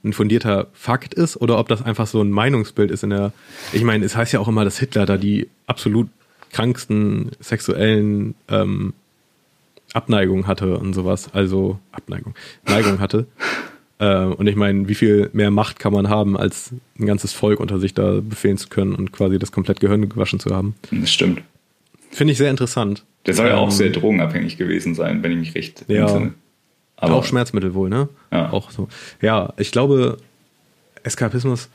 [0.05, 3.33] ein fundierter Fakt ist oder ob das einfach so ein Meinungsbild ist in der.
[3.73, 6.09] Ich meine, es heißt ja auch immer, dass Hitler da die absolut
[6.53, 8.95] kranksten sexuellen ähm,
[9.93, 11.31] Abneigung hatte und sowas.
[11.33, 12.35] Also Abneigung,
[12.67, 13.27] Neigung hatte.
[13.99, 17.61] äh, und ich meine, wie viel mehr Macht kann man haben, als ein ganzes Volk
[17.61, 20.75] unter sich da befehlen zu können und quasi das komplett Gehirn gewaschen zu haben?
[20.91, 21.43] Das stimmt.
[22.11, 23.05] Finde ich sehr interessant.
[23.27, 26.35] Der soll ja auch ähm, sehr drogenabhängig gewesen sein, wenn ich mich recht ja, entsinne.
[26.97, 28.09] Aber auch Schmerzmittel wohl, ne?
[28.33, 28.51] Ja.
[28.53, 28.89] Auch so.
[29.21, 30.19] Ja, ich glaube,
[31.03, 31.69] Eskapismus,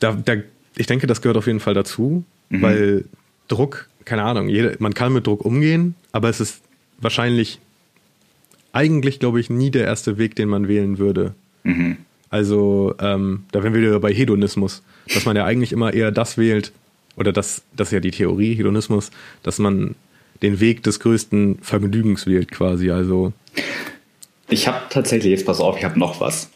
[0.00, 0.34] da, da,
[0.76, 2.62] ich denke, das gehört auf jeden Fall dazu, mhm.
[2.62, 3.04] weil
[3.48, 6.62] Druck, keine Ahnung, jede, man kann mit Druck umgehen, aber es ist
[6.98, 7.60] wahrscheinlich
[8.72, 11.34] eigentlich, glaube ich, nie der erste Weg, den man wählen würde.
[11.62, 11.96] Mhm.
[12.28, 14.82] Also, ähm, da wären wir wieder bei Hedonismus,
[15.12, 16.72] dass man ja eigentlich immer eher das wählt,
[17.16, 19.10] oder das, das ist ja die Theorie, Hedonismus,
[19.42, 19.94] dass man
[20.42, 22.90] den Weg des größten Vergnügens wählt, quasi.
[22.90, 23.32] Also.
[24.50, 26.50] Ich habe tatsächlich, jetzt pass auf, ich habe noch was.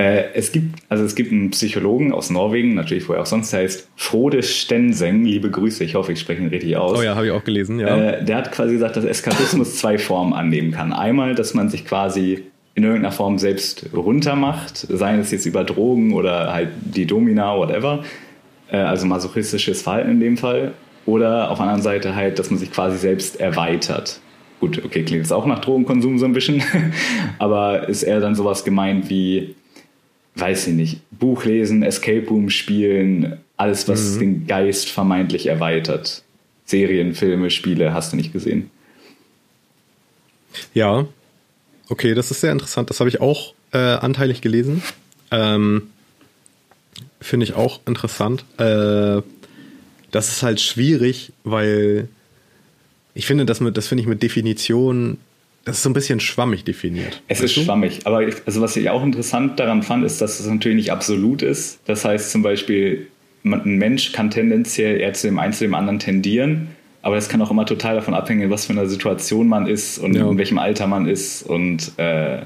[0.00, 3.52] Äh, es gibt, also es gibt einen Psychologen aus Norwegen, natürlich wo er auch sonst
[3.52, 6.98] heißt, Frode Stenseng, liebe Grüße, ich hoffe, ich spreche ihn richtig aus.
[6.98, 8.12] Oh ja, habe ich auch gelesen, ja.
[8.12, 10.94] Äh, der hat quasi gesagt, dass Eskapismus zwei Formen annehmen kann.
[10.94, 12.44] Einmal, dass man sich quasi
[12.74, 18.02] in irgendeiner Form selbst runtermacht, sei es jetzt über Drogen oder halt die Domina, whatever,
[18.72, 20.72] äh, also masochistisches Verhalten in dem Fall.
[21.04, 24.18] Oder auf der anderen Seite halt, dass man sich quasi selbst erweitert.
[24.60, 26.62] Gut, okay, klingt jetzt auch nach Drogenkonsum so ein bisschen,
[27.38, 29.56] aber ist eher dann sowas gemeint wie,
[30.34, 34.20] weiß ich nicht, Buch lesen, Escape Room spielen, alles, was mhm.
[34.20, 36.22] den Geist vermeintlich erweitert.
[36.64, 38.70] Serien, Filme, Spiele, hast du nicht gesehen.
[40.72, 41.06] Ja,
[41.88, 42.90] okay, das ist sehr interessant.
[42.90, 44.82] Das habe ich auch äh, anteilig gelesen.
[45.30, 45.90] Ähm,
[47.20, 48.44] Finde ich auch interessant.
[48.58, 49.22] Äh,
[50.10, 52.08] das ist halt schwierig, weil
[53.14, 55.18] ich finde, das, das finde ich mit Definition
[55.64, 57.22] das ist so ein bisschen schwammig definiert.
[57.28, 57.60] Es ist du?
[57.62, 60.92] schwammig, aber ich, also was ich auch interessant daran fand, ist, dass es natürlich nicht
[60.92, 61.80] absolut ist.
[61.86, 63.08] Das heißt zum Beispiel,
[63.44, 66.68] ein Mensch kann tendenziell eher zu dem einen zu dem anderen tendieren,
[67.02, 70.14] aber das kann auch immer total davon abhängen, was für einer Situation man ist und
[70.14, 70.28] ja.
[70.28, 72.40] in welchem Alter man ist und äh,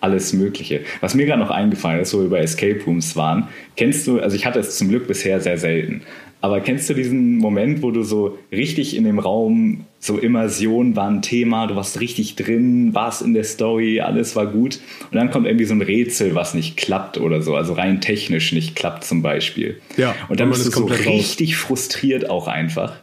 [0.00, 0.80] alles Mögliche.
[1.00, 4.34] Was mir gerade noch eingefallen ist, wo wir bei Escape Rooms waren, kennst du, also
[4.34, 6.02] ich hatte es zum Glück bisher sehr selten,
[6.40, 11.08] aber kennst du diesen Moment, wo du so richtig in dem Raum, so Immersion war
[11.08, 14.80] ein Thema, du warst richtig drin, warst in der Story, alles war gut.
[15.10, 18.52] Und dann kommt irgendwie so ein Rätsel, was nicht klappt oder so, also rein technisch
[18.52, 19.80] nicht klappt zum Beispiel.
[19.98, 20.14] Ja.
[20.28, 21.60] Und dann bist du so richtig raus.
[21.60, 22.96] frustriert auch einfach.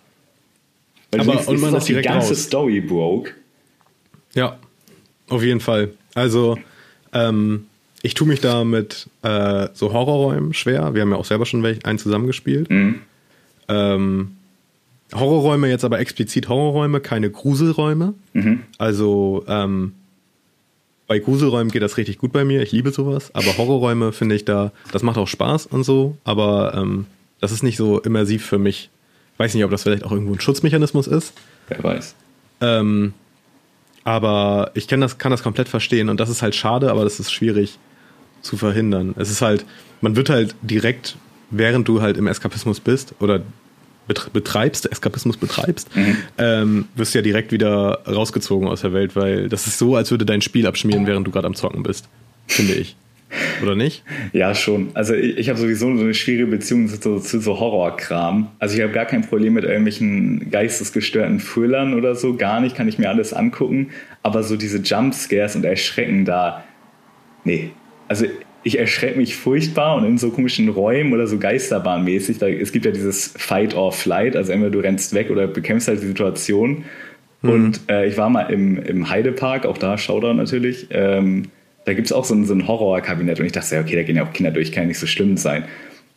[1.11, 2.43] Weil Aber denkst, und man ist die ganze raus.
[2.43, 3.31] Story broke.
[4.33, 4.57] Ja,
[5.29, 5.91] auf jeden Fall.
[6.15, 6.57] Also,
[7.13, 7.67] ähm,
[8.01, 10.93] ich tue mich da mit äh, so Horrorräumen schwer.
[10.95, 12.69] Wir haben ja auch selber schon einen zusammengespielt.
[12.69, 13.01] Mhm.
[13.67, 14.37] Ähm,
[15.13, 18.13] Horrorräume jetzt aber explizit Horrorräume, keine Gruselräume.
[18.33, 18.63] Mhm.
[18.77, 19.93] Also ähm,
[21.07, 22.61] bei Gruselräumen geht das richtig gut bei mir.
[22.61, 23.33] Ich liebe sowas.
[23.33, 26.17] Aber Horrorräume finde ich da, das macht auch Spaß und so.
[26.25, 27.05] Aber ähm,
[27.39, 28.89] das ist nicht so immersiv für mich.
[29.37, 31.33] Weiß nicht, ob das vielleicht auch irgendwo ein Schutzmechanismus ist.
[31.69, 32.15] Wer weiß.
[32.59, 33.13] Ähm,
[34.03, 37.19] aber ich kann das, kann das komplett verstehen und das ist halt schade, aber das
[37.19, 37.77] ist schwierig
[38.41, 39.13] zu verhindern.
[39.17, 39.65] Es ist halt,
[40.01, 41.17] man wird halt direkt,
[41.49, 43.41] während du halt im Eskapismus bist oder
[44.33, 46.17] betreibst, Eskapismus betreibst, mhm.
[46.37, 50.11] ähm, wirst du ja direkt wieder rausgezogen aus der Welt, weil das ist so, als
[50.11, 52.07] würde dein Spiel abschmieren, während du gerade am Zocken bist,
[52.47, 52.95] finde ich.
[53.61, 54.03] Oder nicht?
[54.31, 54.91] Ja, schon.
[54.93, 58.47] Also ich, ich habe sowieso so eine schwierige Beziehung zu, zu so Horrorkram.
[58.59, 62.87] Also ich habe gar kein Problem mit irgendwelchen geistesgestörten Thrillern oder so, gar nicht, kann
[62.87, 63.89] ich mir alles angucken.
[64.23, 66.63] Aber so diese Jumpscares und Erschrecken da,
[67.43, 67.71] nee.
[68.07, 68.25] Also
[68.67, 72.85] ich erschrecke mich furchtbar und in so komischen Räumen oder so Geisterbahnmäßig, da, es gibt
[72.85, 76.83] ja dieses Fight or Flight, also entweder du rennst weg oder bekämpfst halt die Situation.
[77.41, 77.49] Mhm.
[77.49, 81.43] Und äh, ich war mal im, im Heidepark, auch da Showdown natürlich, ähm,
[81.85, 84.03] da gibt es auch so ein, so ein Horrorkabinett und ich dachte, ja, okay, da
[84.03, 85.63] gehen ja auch Kinder durch, kann ja nicht so schlimm sein.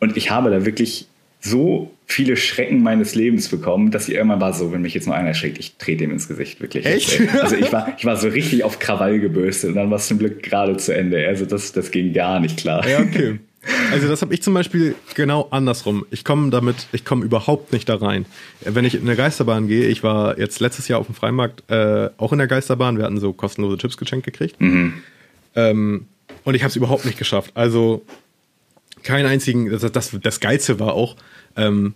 [0.01, 1.07] Und ich habe da wirklich
[1.41, 5.15] so viele Schrecken meines Lebens bekommen, dass ich irgendwann war so, wenn mich jetzt mal
[5.15, 6.85] einer erschreckt, ich trete dem ins Gesicht, wirklich.
[6.85, 7.19] Echt?
[7.41, 10.19] Also ich war, ich war so richtig auf Krawall gebürstet und dann war es zum
[10.19, 11.27] Glück gerade zu Ende.
[11.27, 12.87] Also das, das ging gar nicht klar.
[12.87, 13.39] Ja, okay.
[13.91, 16.03] Also das habe ich zum Beispiel genau andersrum.
[16.09, 18.25] Ich komme damit, ich komme überhaupt nicht da rein.
[18.61, 22.09] Wenn ich in eine Geisterbahn gehe, ich war jetzt letztes Jahr auf dem Freimarkt äh,
[22.17, 24.59] auch in der Geisterbahn, wir hatten so kostenlose Chips geschenkt gekriegt.
[24.59, 24.93] Mhm.
[25.55, 26.07] Ähm,
[26.43, 27.51] und ich habe es überhaupt nicht geschafft.
[27.53, 28.03] Also
[29.03, 31.15] keinen einzigen, das, das, das Geilste war auch,
[31.55, 31.93] ähm,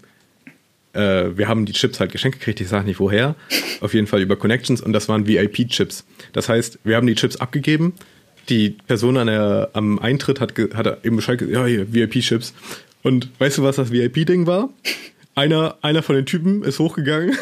[0.93, 3.35] äh, wir haben die Chips halt geschenkt gekriegt, ich sage nicht woher,
[3.81, 6.05] auf jeden Fall über Connections und das waren VIP-Chips.
[6.33, 7.93] Das heißt, wir haben die Chips abgegeben,
[8.49, 12.53] die Person an der, am Eintritt hat, hat eben Bescheid gesagt, ja, hier, VIP-Chips.
[13.03, 14.69] Und weißt du, was das VIP-Ding war?
[15.35, 17.37] Einer, einer von den Typen ist hochgegangen,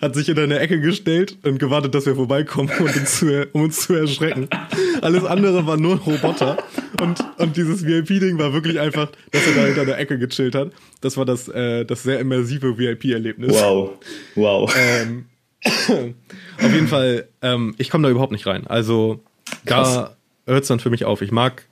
[0.00, 3.62] hat sich in eine Ecke gestellt und gewartet, dass wir vorbeikommen, um uns zu, um
[3.62, 4.48] uns zu erschrecken.
[5.02, 6.58] Alles andere war nur Roboter.
[7.00, 10.72] Und, und dieses VIP-Ding war wirklich einfach, dass er da hinter der Ecke gechillt hat.
[11.00, 13.52] Das war das, äh, das sehr immersive VIP-Erlebnis.
[13.52, 13.90] Wow.
[14.34, 14.74] Wow.
[14.76, 15.26] Ähm,
[16.62, 18.66] auf jeden Fall, ähm, ich komme da überhaupt nicht rein.
[18.66, 19.20] Also
[19.64, 19.94] Krass.
[19.94, 21.22] da hört es dann für mich auf.
[21.22, 21.66] Ich mag,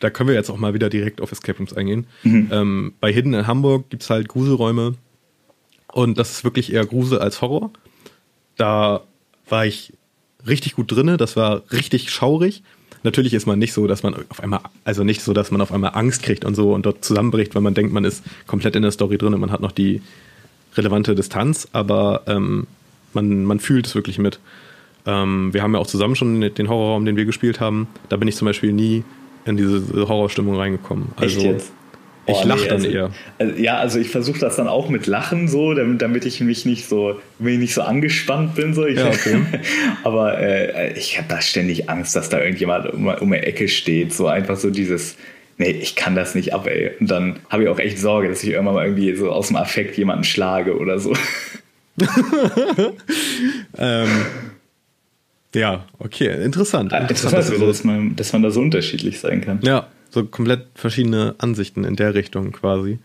[0.00, 2.06] da können wir jetzt auch mal wieder direkt auf Escape Rooms eingehen.
[2.22, 2.48] Mhm.
[2.52, 4.94] Ähm, bei Hidden in Hamburg gibt es halt Gruselräume
[5.94, 7.70] und das ist wirklich eher Grusel als Horror.
[8.56, 9.02] Da
[9.48, 9.92] war ich
[10.44, 12.64] richtig gut drinne, das war richtig schaurig.
[13.04, 15.70] Natürlich ist man nicht so, dass man auf einmal, also nicht so, dass man auf
[15.70, 18.82] einmal Angst kriegt und so und dort zusammenbricht, weil man denkt, man ist komplett in
[18.82, 20.02] der Story drin und man hat noch die
[20.74, 22.66] relevante Distanz, aber ähm,
[23.12, 24.40] man, man fühlt es wirklich mit.
[25.06, 27.86] Ähm, wir haben ja auch zusammen schon den Horrorraum, den wir gespielt haben.
[28.08, 29.04] Da bin ich zum Beispiel nie
[29.44, 31.12] in diese Horrorstimmung reingekommen.
[31.14, 31.72] Also, Echt jetzt?
[32.26, 33.10] Ich oh, lache nee, dann also, eher.
[33.38, 36.64] Also, ja, also ich versuche das dann auch mit Lachen so, damit, damit ich mich
[36.64, 38.72] nicht so, wenn ich nicht so angespannt bin.
[38.72, 38.86] So.
[38.86, 39.42] Ich, ja, okay.
[40.04, 44.14] aber äh, ich habe da ständig Angst, dass da irgendjemand um, um eine Ecke steht.
[44.14, 45.16] So einfach so dieses,
[45.58, 46.92] nee, ich kann das nicht ab, ey.
[46.98, 49.56] Und dann habe ich auch echt Sorge, dass ich irgendwann mal irgendwie so aus dem
[49.56, 51.12] Affekt jemanden schlage oder so.
[53.78, 54.08] ähm,
[55.54, 56.92] ja, okay, interessant.
[56.92, 59.60] interessant, interessant dass, also, dass, man, dass man da so unterschiedlich sein kann.
[59.62, 62.98] Ja, so komplett verschiedene Ansichten in der Richtung quasi.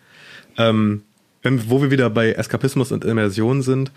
[0.57, 1.03] Ähm,
[1.41, 3.91] wenn, wo wir wieder bei Eskapismus und Immersion sind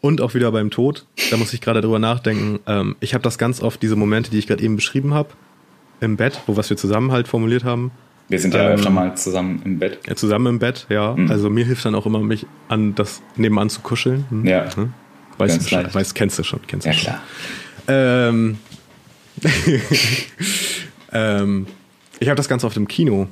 [0.00, 2.60] und auch wieder beim Tod, da muss ich gerade drüber nachdenken.
[2.66, 5.30] Ähm, ich habe das ganz oft, diese Momente, die ich gerade eben beschrieben habe,
[6.00, 7.90] im Bett, wo was wir zusammen halt formuliert haben.
[8.28, 9.98] Wir sind ja ähm, öfter mal zusammen im Bett.
[10.06, 11.14] Ja, zusammen im Bett, ja.
[11.14, 11.30] Mhm.
[11.30, 14.24] Also mir hilft dann auch immer, mich an das nebenan zu kuscheln.
[14.30, 14.46] Hm?
[14.46, 14.74] Ja.
[14.76, 14.92] Hm?
[15.36, 17.04] Weißt, du, weißt, kennst du schon, kennst ja, du schon.
[17.06, 17.22] klar.
[17.88, 18.58] Ähm,
[21.12, 21.66] ähm,
[22.20, 23.28] ich habe das Ganze auf dem Kino.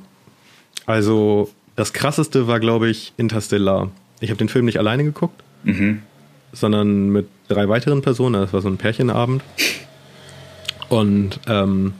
[0.85, 3.91] Also das krasseste war, glaube ich, Interstellar.
[4.19, 6.01] Ich habe den Film nicht alleine geguckt, mhm.
[6.51, 8.41] sondern mit drei weiteren Personen.
[8.41, 9.43] Das war so ein Pärchenabend.
[10.89, 11.93] Und ähm,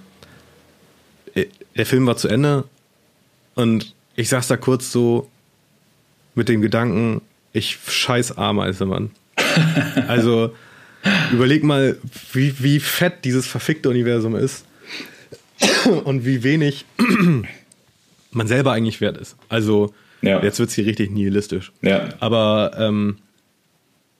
[1.35, 1.45] äh,
[1.77, 2.65] der Film war zu Ende
[3.53, 5.29] und ich saß da kurz so
[6.33, 7.21] mit dem Gedanken,
[7.53, 9.11] ich scheiß Ameise, Mann.
[10.07, 10.55] also
[11.31, 11.97] überleg mal,
[12.33, 14.65] wie, wie fett dieses verfickte Universum ist
[16.05, 16.85] und wie wenig
[18.31, 19.35] man selber eigentlich wert ist.
[19.49, 20.41] Also ja.
[20.43, 21.71] jetzt wird es hier richtig nihilistisch.
[21.81, 22.09] Ja.
[22.19, 23.17] Aber ähm,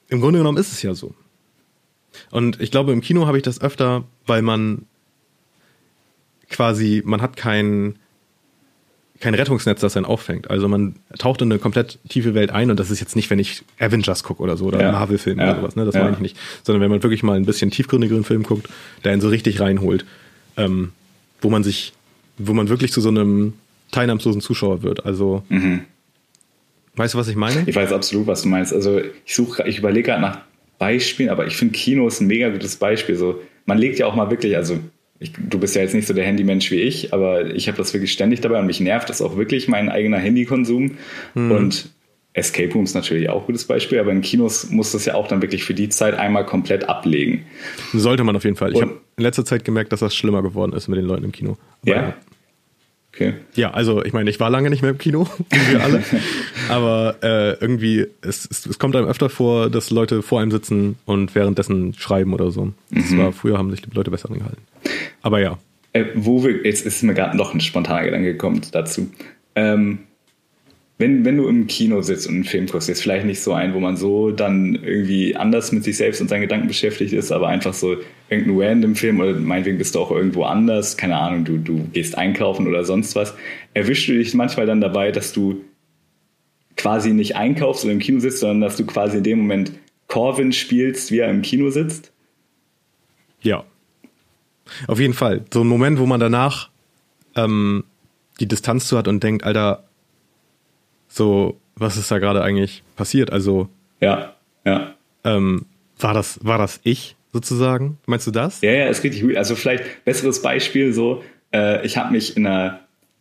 [0.10, 1.14] im Grunde genommen ist es ja so.
[2.32, 4.86] Und ich glaube, im Kino habe ich das öfter, weil man
[6.50, 7.96] quasi, man hat kein,
[9.20, 10.50] kein Rettungsnetz, das einen auffängt.
[10.50, 13.40] Also man taucht in eine komplett tiefe Welt ein und das ist jetzt nicht, wenn
[13.40, 14.92] ich Avengers gucke oder so oder ja.
[14.92, 15.52] Marvel-Film ja.
[15.52, 15.86] oder sowas, ne?
[15.86, 16.04] Das ja.
[16.04, 16.38] meine ich nicht.
[16.64, 18.68] Sondern wenn man wirklich mal ein bisschen tiefgründigeren Film guckt,
[19.04, 20.06] der einen so richtig reinholt.
[20.58, 20.94] Ähm,
[21.42, 21.94] wo man sich,
[22.38, 23.54] wo man wirklich zu so einem
[23.92, 25.06] teilnahmslosen Zuschauer wird.
[25.06, 25.82] Also, mhm.
[26.96, 27.64] weißt du, was ich meine?
[27.66, 28.74] Ich weiß absolut, was du meinst.
[28.74, 30.40] Also, ich suche, ich überlege gerade nach
[30.78, 33.16] Beispielen, aber ich finde Kino ist ein mega gutes Beispiel.
[33.16, 34.80] So, man legt ja auch mal wirklich, also
[35.20, 37.94] ich, du bist ja jetzt nicht so der Handymensch wie ich, aber ich habe das
[37.94, 40.98] wirklich ständig dabei und mich nervt das auch wirklich, mein eigener Handykonsum.
[41.36, 41.52] Mhm.
[41.52, 41.90] Und
[42.34, 45.42] Escape Rooms natürlich auch ein gutes Beispiel, aber in Kinos muss das ja auch dann
[45.42, 47.46] wirklich für die Zeit einmal komplett ablegen.
[47.94, 48.74] Sollte man auf jeden Fall.
[48.74, 51.32] Ich habe in letzter Zeit gemerkt, dass das schlimmer geworden ist mit den Leuten im
[51.32, 51.58] Kino.
[51.84, 52.14] Aber ja.
[53.12, 53.34] Okay.
[53.56, 56.04] Ja, also ich meine, ich war lange nicht mehr im Kino, wie wir alle.
[56.70, 60.98] aber äh, irgendwie, es, es, es, kommt einem öfter vor, dass Leute vor einem sitzen
[61.06, 62.72] und währenddessen schreiben oder so.
[62.92, 63.18] Das mhm.
[63.18, 64.62] war, früher haben sich die Leute besser angehalten.
[65.22, 65.58] Aber ja.
[65.94, 69.10] Äh, wo wir, jetzt ist mir gerade noch ein spontaner Gedanke gekommen dazu.
[69.56, 70.00] Ähm,
[71.00, 73.74] wenn, wenn du im Kino sitzt und einen Film guckst, jetzt vielleicht nicht so ein,
[73.74, 77.48] wo man so dann irgendwie anders mit sich selbst und seinen Gedanken beschäftigt ist, aber
[77.48, 77.96] einfach so
[78.30, 82.18] irgendein random Film oder meinetwegen bist du auch irgendwo anders, keine Ahnung, du, du gehst
[82.18, 83.34] einkaufen oder sonst was,
[83.74, 85.62] erwischst du dich manchmal dann dabei, dass du
[86.76, 89.72] quasi nicht einkaufst oder im Kino sitzt, sondern dass du quasi in dem Moment
[90.08, 92.12] Corvin spielst, wie er im Kino sitzt?
[93.42, 93.64] Ja.
[94.88, 95.46] Auf jeden Fall.
[95.54, 96.70] So ein Moment, wo man danach
[97.38, 97.86] ähm,
[98.42, 99.89] die Distanz zu hat und denkt, Alter,
[101.10, 103.34] so, was ist da gerade eigentlich passiert?
[103.34, 103.68] Also.
[104.00, 104.36] Ja,
[104.66, 104.94] ja.
[105.26, 105.66] Ähm,
[106.00, 107.98] war das, war das ich sozusagen?
[108.06, 108.62] Meinst du das?
[108.62, 109.36] Ja, ja, ist richtig gut.
[109.36, 112.80] Also vielleicht besseres Beispiel so, äh, ich habe mich in einer,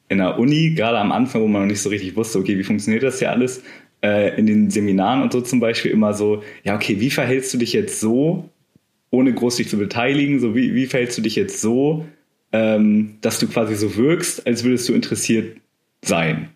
[0.08, 2.64] in einer Uni, gerade am Anfang, wo man noch nicht so richtig wusste, okay, wie
[2.64, 3.62] funktioniert das hier alles,
[4.02, 7.58] äh, in den Seminaren und so zum Beispiel immer so, ja, okay, wie verhältst du
[7.58, 8.48] dich jetzt so,
[9.10, 12.06] ohne groß dich zu beteiligen, so wie, wie verhältst du dich jetzt so,
[12.52, 15.58] ähm, dass du quasi so wirkst, als würdest du interessiert
[16.02, 16.50] sein.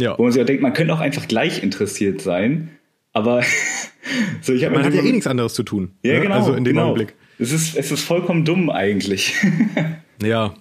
[0.00, 0.18] Ja.
[0.18, 2.70] Wo man sich auch denkt, man könnte auch einfach gleich interessiert sein,
[3.12, 3.42] aber
[4.42, 5.92] so, ich man hat ja eh nichts anderes zu tun.
[6.02, 6.20] Ja, ne?
[6.20, 6.34] genau.
[6.34, 6.86] Also in dem genau.
[6.86, 7.14] Augenblick.
[7.38, 9.34] Es ist, es ist vollkommen dumm eigentlich.
[10.22, 10.54] ja.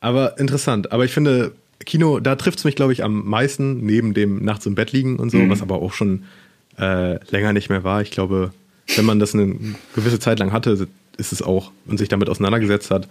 [0.00, 0.92] Aber interessant.
[0.92, 1.52] Aber ich finde,
[1.84, 5.16] Kino, da trifft es mich, glaube ich, am meisten, neben dem Nachts im Bett liegen
[5.16, 5.50] und so, mhm.
[5.50, 6.24] was aber auch schon
[6.78, 8.00] äh, länger nicht mehr war.
[8.02, 8.52] Ich glaube,
[8.94, 9.56] wenn man das eine
[9.94, 13.08] gewisse Zeit lang hatte, ist es auch und sich damit auseinandergesetzt hat,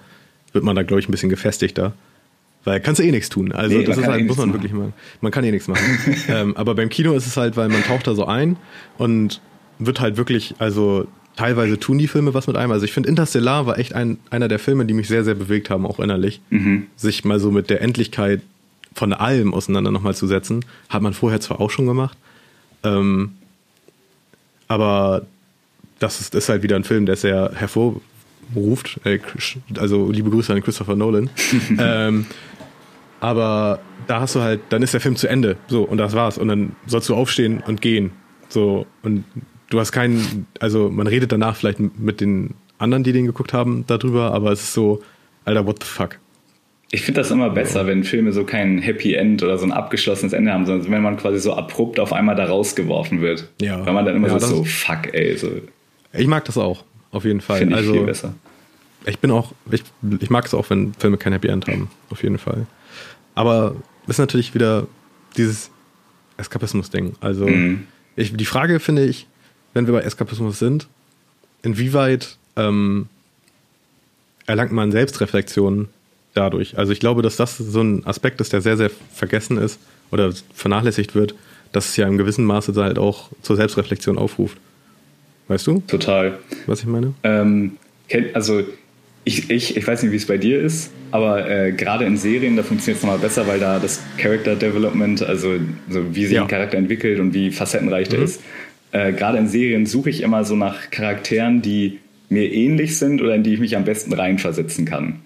[0.53, 1.93] wird man da, glaube ich, ein bisschen gefestigter.
[2.63, 3.51] Weil kannst du eh nichts tun.
[3.51, 4.57] Also nee, das ist halt, eh muss man machen.
[4.59, 4.93] wirklich machen.
[5.21, 5.83] Man kann eh nichts machen.
[6.27, 8.57] ähm, aber beim Kino ist es halt, weil man taucht da so ein
[8.97, 9.41] und
[9.79, 12.71] wird halt wirklich, also teilweise tun die Filme was mit einem.
[12.71, 15.69] Also ich finde Interstellar war echt ein, einer der Filme, die mich sehr, sehr bewegt
[15.69, 16.41] haben, auch innerlich.
[16.49, 16.87] Mhm.
[16.97, 18.41] Sich mal so mit der Endlichkeit
[18.93, 20.65] von allem auseinander nochmal zu setzen.
[20.89, 22.17] Hat man vorher zwar auch schon gemacht.
[22.83, 23.33] Ähm,
[24.67, 25.25] aber
[25.99, 28.99] das ist, ist halt wieder ein Film, der sehr hervorruft.
[29.03, 29.19] Äh,
[29.77, 31.29] also liebe Grüße an Christopher Nolan.
[31.79, 32.25] ähm,
[33.19, 35.57] aber da hast du halt, dann ist der Film zu Ende.
[35.67, 36.37] So, und das war's.
[36.37, 38.11] Und dann sollst du aufstehen und gehen.
[38.49, 39.23] So, und
[39.69, 43.85] du hast keinen, also man redet danach vielleicht mit den anderen, die den geguckt haben,
[43.87, 45.01] darüber, aber es ist so,
[45.45, 46.19] Alter, what the fuck?
[46.89, 50.31] Ich finde das immer besser, wenn Filme so kein Happy End oder so ein abgeschlossenes
[50.31, 53.49] Ende haben, sondern wenn man quasi so abrupt auf einmal da rausgeworfen wird.
[53.59, 53.85] Ja.
[53.85, 55.35] Weil man dann immer ja, so, so, fuck, ey.
[55.35, 55.51] So.
[56.13, 57.59] Ich mag das auch, auf jeden Fall.
[57.59, 58.35] Finde ich also, viel besser.
[59.05, 59.83] Ich bin auch, ich,
[60.19, 62.67] ich mag es auch, wenn Filme kein Happy End haben, auf jeden Fall.
[63.37, 63.75] Aber
[64.07, 64.87] ist natürlich wieder
[65.37, 65.69] dieses
[66.37, 67.13] Eskapismus-Ding.
[67.19, 67.85] Also mhm.
[68.15, 69.27] ich, die Frage finde ich,
[69.75, 70.87] wenn wir bei Eskapismus sind,
[71.61, 73.09] inwieweit ähm,
[74.47, 75.87] erlangt man Selbstreflexion
[76.33, 76.79] dadurch?
[76.79, 79.79] Also ich glaube, dass das so ein Aspekt ist, der sehr, sehr vergessen ist
[80.09, 81.35] oder vernachlässigt wird,
[81.73, 84.57] dass es ja im gewissen Maße halt auch zur Selbstreflexion aufruft.
[85.47, 85.83] Weißt du?
[85.85, 86.39] Total.
[86.65, 87.13] Was ich meine?
[87.21, 87.77] Ähm,
[88.33, 88.63] also
[89.27, 92.55] ich, ich, ich weiß nicht, wie es bei dir ist, aber äh, gerade in Serien,
[92.55, 95.55] da funktioniert es nochmal besser, weil da das Character Development, also
[95.89, 96.43] so wie sich ja.
[96.43, 98.25] ein Charakter entwickelt und wie facettenreich der mhm.
[98.25, 98.41] ist,
[98.93, 101.99] äh, gerade in Serien suche ich immer so nach Charakteren, die
[102.29, 105.19] mir ähnlich sind oder in die ich mich am besten reinversetzen kann.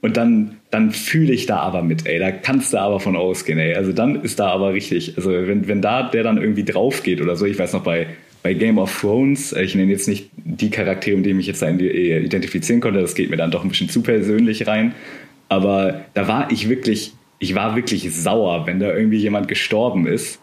[0.00, 3.58] Und dann, dann fühle ich da aber mit, ey, da kannst du aber von ausgehen,
[3.58, 3.74] ey.
[3.74, 7.20] Also dann ist da aber richtig, also wenn, wenn da der dann irgendwie drauf geht
[7.20, 8.06] oder so, ich weiß noch bei
[8.44, 11.62] bei Game of Thrones, äh, ich nenne jetzt nicht die Charaktere, mit denen ich jetzt
[11.62, 14.94] äh, identifizieren konnte, das geht mir dann doch ein bisschen zu persönlich rein,
[15.48, 20.40] aber da war ich wirklich, ich war wirklich sauer, wenn da irgendwie jemand gestorben ist.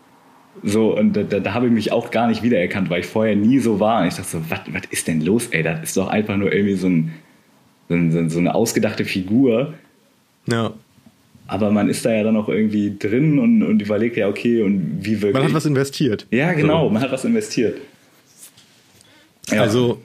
[0.63, 3.59] So, und da, da habe ich mich auch gar nicht wiedererkannt, weil ich vorher nie
[3.59, 4.01] so war.
[4.01, 5.63] Und ich dachte so, was ist denn los, ey?
[5.63, 7.11] Das ist doch einfach nur irgendwie so, ein,
[7.87, 9.73] so, so eine ausgedachte Figur.
[10.47, 10.73] Ja.
[11.47, 14.99] Aber man ist da ja dann auch irgendwie drin und, und überlegt ja, okay, und
[15.01, 15.33] wie wirklich.
[15.33, 16.27] Man hat was investiert.
[16.31, 16.93] Ja, genau, so.
[16.93, 17.77] man hat was investiert.
[19.49, 19.61] Ja.
[19.61, 20.01] Also,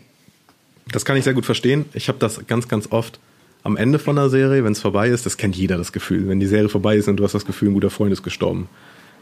[0.91, 1.84] das kann ich sehr gut verstehen.
[1.93, 3.18] Ich habe das ganz, ganz oft
[3.62, 6.28] am Ende von der Serie, wenn es vorbei ist, das kennt jeder das Gefühl.
[6.28, 8.68] Wenn die Serie vorbei ist und du hast das Gefühl, ein guter Freund ist gestorben.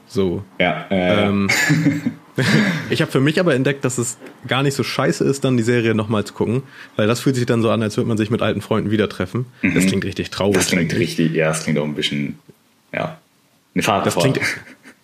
[0.06, 0.44] So.
[0.60, 0.86] Ja.
[0.90, 1.48] Äh, ähm,
[2.90, 5.62] ich habe für mich aber entdeckt, dass es gar nicht so scheiße ist, dann die
[5.62, 6.62] Serie nochmal zu gucken,
[6.96, 9.08] weil das fühlt sich dann so an, als würde man sich mit alten Freunden wieder
[9.08, 9.46] treffen.
[9.62, 9.74] Mhm.
[9.74, 10.56] Das klingt richtig traurig.
[10.56, 12.38] Das klingt richtig, ja, das klingt auch ein bisschen,
[12.92, 13.18] ja,
[13.74, 14.40] eine Fahrt Das klingt,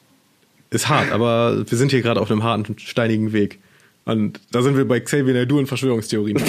[0.71, 3.59] ist hart, aber wir sind hier gerade auf einem harten, steinigen Weg.
[4.05, 6.39] Und da sind wir bei Xavier Naidoo und Verschwörungstheorien.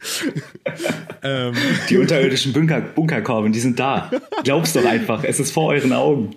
[1.22, 1.54] ähm.
[1.88, 4.10] Die unterirdischen Bunker, Bunkerkorben, die sind da.
[4.44, 6.36] Glaub's doch einfach, es ist vor euren Augen.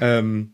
[0.00, 0.52] Ähm,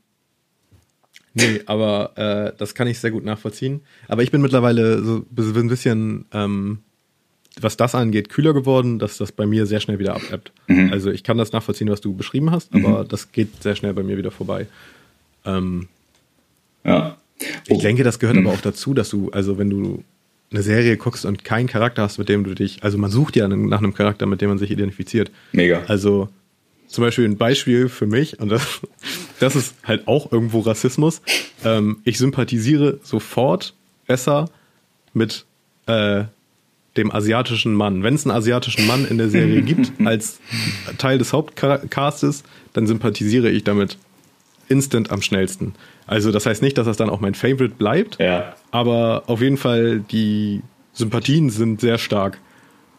[1.35, 3.83] nee, aber äh, das kann ich sehr gut nachvollziehen.
[4.09, 6.79] Aber ich bin mittlerweile so ein bisschen, ähm,
[7.61, 10.53] was das angeht, kühler geworden, dass das bei mir sehr schnell wieder abebbt.
[10.67, 10.93] Mhm.
[10.93, 13.09] Also ich kann das nachvollziehen, was du beschrieben hast, aber mhm.
[13.09, 14.67] das geht sehr schnell bei mir wieder vorbei.
[15.45, 15.89] Ähm,
[16.85, 17.17] ja.
[17.69, 17.75] Oh.
[17.75, 18.47] Ich denke, das gehört mhm.
[18.47, 20.03] aber auch dazu, dass du, also wenn du
[20.51, 23.49] eine Serie guckst und keinen Charakter hast, mit dem du dich, also man sucht ja
[23.49, 25.31] nach einem Charakter, mit dem man sich identifiziert.
[25.53, 25.83] Mega.
[25.89, 26.29] Also
[26.89, 28.81] zum Beispiel ein Beispiel für mich, und das,
[29.41, 31.23] das ist halt auch irgendwo Rassismus.
[31.65, 33.75] Ähm, ich sympathisiere sofort
[34.07, 34.51] besser
[35.15, 35.47] mit
[35.87, 36.25] äh,
[36.97, 38.03] dem asiatischen Mann.
[38.03, 40.39] Wenn es einen asiatischen Mann in der Serie gibt, als
[40.99, 43.97] Teil des Hauptcastes, dann sympathisiere ich damit
[44.69, 45.75] instant am schnellsten.
[46.13, 48.55] Also das heißt nicht, dass das dann auch mein Favorite bleibt, ja.
[48.71, 50.61] aber auf jeden Fall die
[50.93, 52.37] Sympathien sind sehr stark.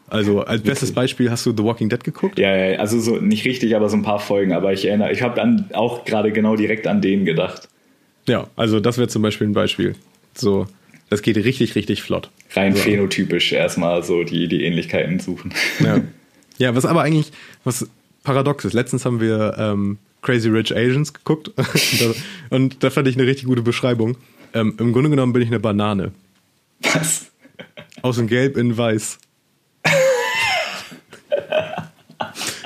[0.07, 2.39] Also als bestes Beispiel hast du The Walking Dead geguckt?
[2.39, 4.51] Ja, ja, also so nicht richtig, aber so ein paar Folgen.
[4.51, 5.39] Aber ich erinnere, ich habe
[5.73, 7.69] auch gerade genau direkt an den gedacht.
[8.27, 9.93] Ja, also das wäre zum Beispiel ein Beispiel.
[10.33, 10.65] So,
[11.11, 12.31] das geht richtig, richtig flott.
[12.55, 12.81] Rein so.
[12.81, 15.53] phänotypisch erstmal so die, die Ähnlichkeiten suchen.
[15.79, 16.01] Ja.
[16.57, 17.31] ja, was aber eigentlich
[17.63, 17.87] was
[18.23, 18.73] paradox ist.
[18.73, 21.57] Letztens haben wir ähm, Crazy Rich Asians geguckt und,
[22.01, 22.13] da,
[22.49, 24.17] und, da, fand ich eine richtig gute Beschreibung.
[24.53, 26.11] Ähm, Im Grunde genommen bin ich eine Banane.
[26.81, 27.31] Was?
[28.01, 29.19] Aus dem Gelb in Weiß.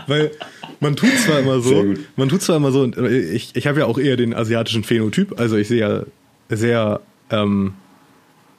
[0.07, 0.31] Weil
[0.79, 3.85] man tut zwar immer so, man tut zwar immer so, äh, ich, ich habe ja
[3.85, 6.03] auch eher den asiatischen Phänotyp, also ich sehe ja
[6.49, 7.73] sehr, ähm,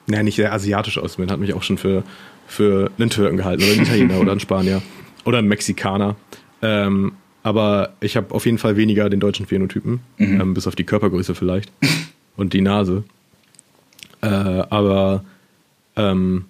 [0.05, 2.03] naja, nicht sehr asiatisch aus, man hat mich auch schon für,
[2.47, 4.81] für einen Türken gehalten oder einen Italiener oder einen Spanier
[5.25, 6.15] oder einen Mexikaner.
[6.61, 7.13] Ähm,
[7.43, 10.41] aber ich habe auf jeden Fall weniger den deutschen Phänotypen, mhm.
[10.41, 11.71] ähm, bis auf die Körpergröße vielleicht
[12.35, 13.03] und die Nase.
[14.21, 15.23] Äh, aber
[15.95, 16.45] ähm,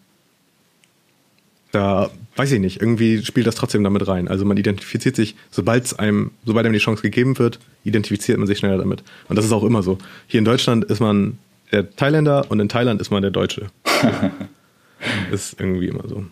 [1.71, 4.27] da weiß ich nicht, irgendwie spielt das trotzdem damit rein.
[4.27, 8.47] Also man identifiziert sich, sobald es einem, sobald einem die Chance gegeben wird, identifiziert man
[8.47, 9.03] sich schneller damit.
[9.27, 9.97] Und das ist auch immer so.
[10.27, 11.37] Hier in Deutschland ist man
[11.71, 13.67] der Thailänder und in Thailand ist man der Deutsche.
[15.31, 16.23] ist irgendwie immer so.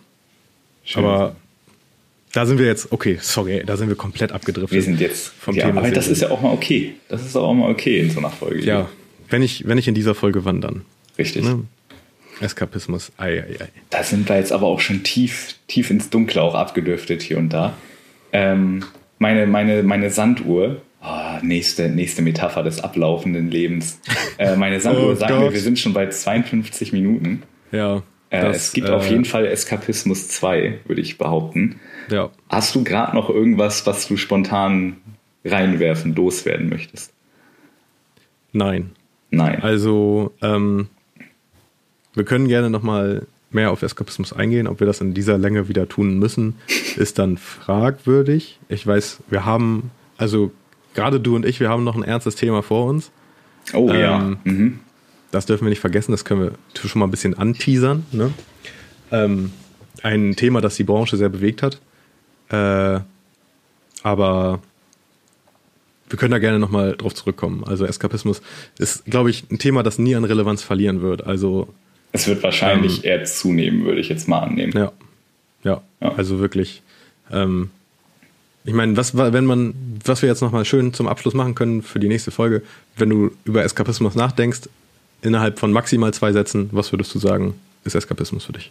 [0.82, 1.04] Schön.
[1.04, 1.36] Aber
[2.32, 4.72] da sind wir jetzt, okay, sorry, da sind wir komplett abgedriftet.
[4.72, 5.80] Wir sind jetzt vom ja, Thema.
[5.80, 6.94] Aber das ist ja auch mal okay.
[7.08, 8.64] Das ist auch mal okay in so einer Folge.
[8.64, 8.88] Ja,
[9.30, 10.84] wenn ich, wenn ich in dieser Folge wandern.
[11.18, 11.44] Richtig.
[11.44, 11.64] Ne?
[12.40, 13.68] Eskapismus, ei, ei, ei.
[13.90, 17.52] Da sind wir jetzt aber auch schon tief, tief ins Dunkle auch abgedürftet hier und
[17.52, 17.74] da.
[18.32, 18.84] Ähm,
[19.18, 24.00] meine, meine, meine Sanduhr, oh, nächste, nächste Metapher des ablaufenden Lebens.
[24.38, 27.42] Äh, meine Sanduhr oh sagt mir, wir sind schon bei 52 Minuten.
[27.72, 28.02] Ja.
[28.30, 31.80] Äh, das, es gibt äh, auf jeden Fall Eskapismus 2, würde ich behaupten.
[32.10, 32.30] Ja.
[32.48, 34.96] Hast du gerade noch irgendwas, was du spontan
[35.44, 37.12] reinwerfen, loswerden möchtest?
[38.52, 38.90] Nein.
[39.30, 39.62] Nein.
[39.62, 40.88] Also, ähm,
[42.14, 44.66] wir können gerne nochmal mehr auf Eskapismus eingehen.
[44.66, 46.56] Ob wir das in dieser Länge wieder tun müssen,
[46.96, 48.58] ist dann fragwürdig.
[48.68, 50.52] Ich weiß, wir haben, also
[50.94, 53.10] gerade du und ich, wir haben noch ein ernstes Thema vor uns.
[53.74, 54.36] Oh ähm, ja.
[54.44, 54.80] Mhm.
[55.30, 56.52] Das dürfen wir nicht vergessen, das können wir
[56.88, 58.06] schon mal ein bisschen anteasern.
[58.12, 58.32] Ne?
[59.12, 59.52] Ähm,
[60.02, 61.80] ein Thema, das die Branche sehr bewegt hat.
[62.50, 63.00] Äh,
[64.02, 64.60] aber
[66.08, 67.64] wir können da gerne nochmal drauf zurückkommen.
[67.64, 68.40] Also Eskapismus
[68.78, 71.26] ist, glaube ich, ein Thema, das nie an Relevanz verlieren wird.
[71.26, 71.68] Also
[72.12, 74.72] es wird wahrscheinlich ähm, eher zunehmen, würde ich jetzt mal annehmen.
[74.74, 74.92] Ja,
[75.64, 76.14] ja, ja.
[76.14, 76.82] also wirklich.
[77.30, 77.70] Ähm,
[78.64, 79.74] ich meine, was, wenn man,
[80.04, 82.62] was wir jetzt nochmal schön zum Abschluss machen können für die nächste Folge,
[82.96, 84.68] wenn du über Eskapismus nachdenkst,
[85.22, 88.70] innerhalb von maximal zwei Sätzen, was würdest du sagen, ist Eskapismus für dich?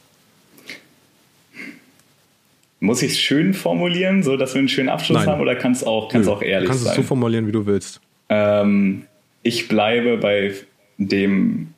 [2.80, 5.28] Muss ich es schön formulieren, so dass wir einen schönen Abschluss Nein.
[5.28, 6.90] haben, oder kann es auch, kann's auch ehrlich kannst sein?
[6.90, 8.02] Kannst es so formulieren, wie du willst.
[8.30, 9.04] Ähm,
[9.42, 10.54] ich bleibe bei
[10.98, 11.74] dem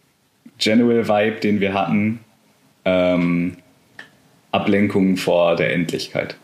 [0.57, 2.19] General Vibe, den wir hatten.
[2.85, 3.57] Ähm,
[4.51, 6.35] Ablenkung vor der Endlichkeit.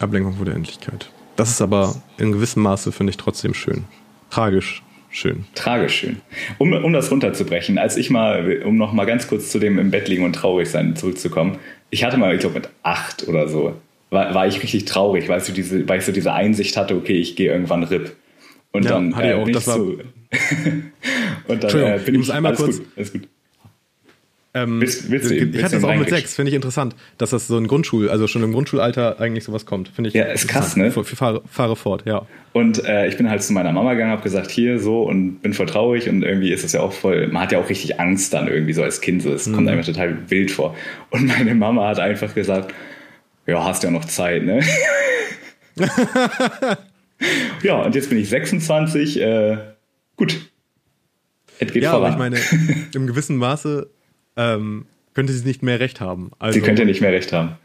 [0.00, 1.10] Ablenkung vor der Endlichkeit.
[1.36, 3.84] Das ist aber in gewissem Maße, finde ich, trotzdem schön.
[4.30, 5.44] Tragisch schön.
[5.54, 6.20] Tragisch schön.
[6.58, 9.90] Um, um das runterzubrechen, als ich mal, um noch mal ganz kurz zu dem im
[9.90, 11.58] Bett liegen und traurig sein zurückzukommen,
[11.90, 13.74] ich hatte mal, ich glaube mit acht oder so,
[14.10, 16.96] war, war ich richtig traurig, weil ich so diese, weil ich so diese Einsicht hatte,
[16.96, 18.16] okay, ich gehe irgendwann RIP.
[18.72, 19.82] Und ja, dann hatte äh, ich auch, das war, so,
[21.48, 23.28] und dann äh, bin ich, muss einmal kurz, gut, alles gut.
[24.62, 27.46] Ähm, willst, willst du, ich hatte das auch mit sechs, finde ich interessant, dass das
[27.46, 29.88] so ein Grundschul, also schon im Grundschulalter eigentlich sowas kommt.
[29.88, 30.14] Finde ich.
[30.14, 30.88] Ja, ist krass, ne?
[30.88, 32.26] Ich fahre, fahre fort, ja.
[32.52, 35.54] Und äh, ich bin halt zu meiner Mama gegangen, habe gesagt, hier so und bin
[35.54, 38.32] voll traurig und irgendwie ist es ja auch voll, man hat ja auch richtig Angst
[38.34, 39.54] dann irgendwie so als Kind, so es mhm.
[39.54, 40.74] kommt einfach total wild vor.
[41.10, 42.74] Und meine Mama hat einfach gesagt,
[43.46, 44.60] ja, hast ja noch Zeit, ne?
[47.62, 49.58] ja, und jetzt bin ich 26, äh,
[50.16, 50.50] gut.
[51.58, 52.12] Es geht ja, voran.
[52.12, 53.90] aber ich meine, im gewissen Maße
[54.38, 56.30] ähm, könnte sie nicht mehr recht haben.
[56.38, 57.56] Also, Sie könnte nicht mehr recht haben.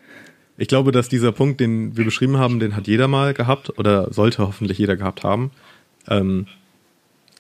[0.57, 4.11] Ich glaube, dass dieser Punkt, den wir beschrieben haben, den hat jeder mal gehabt oder
[4.13, 5.51] sollte hoffentlich jeder gehabt haben.
[6.09, 6.47] Ähm,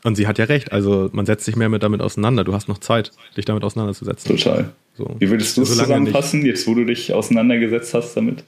[0.03, 0.71] und sie hat ja recht.
[0.71, 2.43] Also man setzt sich mehr mit damit auseinander.
[2.43, 4.35] Du hast noch Zeit, dich damit auseinanderzusetzen.
[4.35, 4.71] Total.
[4.97, 5.15] So.
[5.19, 8.43] Wie würdest du es Solange nicht- zusammenfassen, jetzt wo du dich auseinandergesetzt hast damit?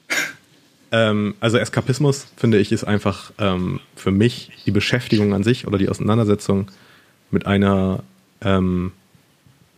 [0.92, 5.78] Ähm, also Eskapismus, finde ich, ist einfach ähm, für mich die Beschäftigung an sich oder
[5.78, 6.70] die Auseinandersetzung
[7.30, 8.02] mit einer
[8.42, 8.92] ähm,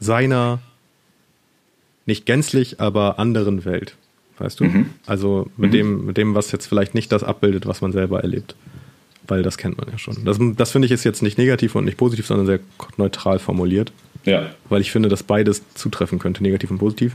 [0.01, 0.61] seiner
[2.09, 3.95] nicht gänzlich, aber anderen Welt.
[4.39, 4.65] Weißt du?
[4.65, 4.87] Mhm.
[5.07, 8.55] Also mit, dem, mit dem, was jetzt vielleicht nicht das abbildet, was man selber erlebt.
[9.27, 10.25] Weil das kennt man ja schon.
[10.25, 12.61] Das, das finde ich ist jetzt nicht negativ und nicht positiv, sondern sehr
[12.97, 13.93] neutral formuliert
[14.25, 14.47] Ja.
[14.69, 17.15] weil ich finde, dass beides zutreffen könnte, negativ und positiv.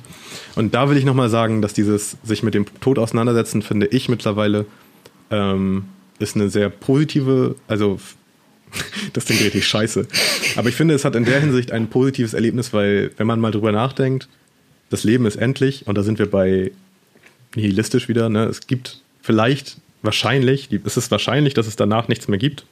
[0.56, 4.10] Und da will ich nochmal sagen, dass dieses sich mit dem Tod auseinandersetzen, finde ich
[4.10, 4.66] mittlerweile,
[5.32, 5.86] ähm,
[6.20, 8.00] ist eine sehr positive, also
[9.14, 10.08] das klingt richtig scheiße.
[10.58, 13.52] Aber ich finde, es hat in der Hinsicht ein positives Erlebnis, weil wenn man mal
[13.52, 14.28] drüber nachdenkt,
[14.94, 16.72] das Leben ist endlich und da sind wir bei
[17.56, 18.30] nihilistisch wieder.
[18.30, 18.46] Ne?
[18.46, 22.66] Es gibt vielleicht, wahrscheinlich, es ist wahrscheinlich, dass es danach nichts mehr gibt.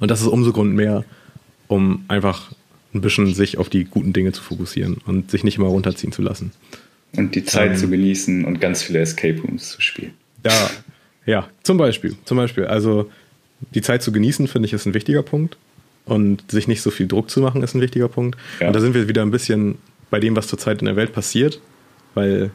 [0.00, 1.04] Und das ist umso Grund mehr,
[1.68, 2.50] um einfach
[2.92, 6.22] ein bisschen sich auf die guten Dinge zu fokussieren und sich nicht immer runterziehen zu
[6.22, 6.50] lassen.
[7.12, 7.76] Und die Zeit Ähm.
[7.76, 10.14] zu genießen und ganz viele Escape Rooms zu spielen.
[10.44, 10.70] Ja,
[11.24, 12.64] ja, zum Beispiel, zum Beispiel.
[12.64, 13.08] Also
[13.74, 15.56] die Zeit zu genießen, finde ich, ist ein wichtiger Punkt.
[16.06, 18.36] Und sich nicht so viel Druck zu machen, ist ein wichtiger Punkt.
[18.58, 18.68] Ja.
[18.68, 19.76] Und da sind wir wieder ein bisschen
[20.10, 21.60] bei dem, was zurzeit in der Welt passiert,
[22.14, 22.50] weil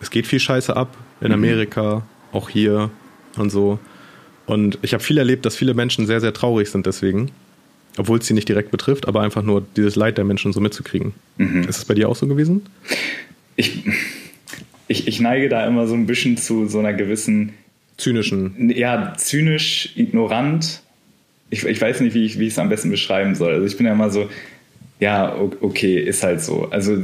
[0.00, 2.90] es geht viel Scheiße ab in Amerika, auch hier
[3.36, 3.78] und so.
[4.46, 7.30] Und ich habe viel erlebt, dass viele Menschen sehr, sehr traurig sind deswegen,
[7.98, 11.12] obwohl es sie nicht direkt betrifft, aber einfach nur dieses Leid der Menschen so mitzukriegen.
[11.68, 12.62] Ist es bei dir auch so gewesen?
[13.56, 13.84] Ich,
[14.86, 17.54] ich, ich neige da immer so ein bisschen zu so einer gewissen,
[17.98, 18.70] Zynischen.
[18.70, 20.82] ja, zynisch, ignorant.
[21.50, 23.54] Ich, ich weiß nicht, wie ich, wie ich es am besten beschreiben soll.
[23.54, 24.28] Also ich bin ja immer so,
[25.00, 26.68] ja, okay, ist halt so.
[26.70, 26.96] Also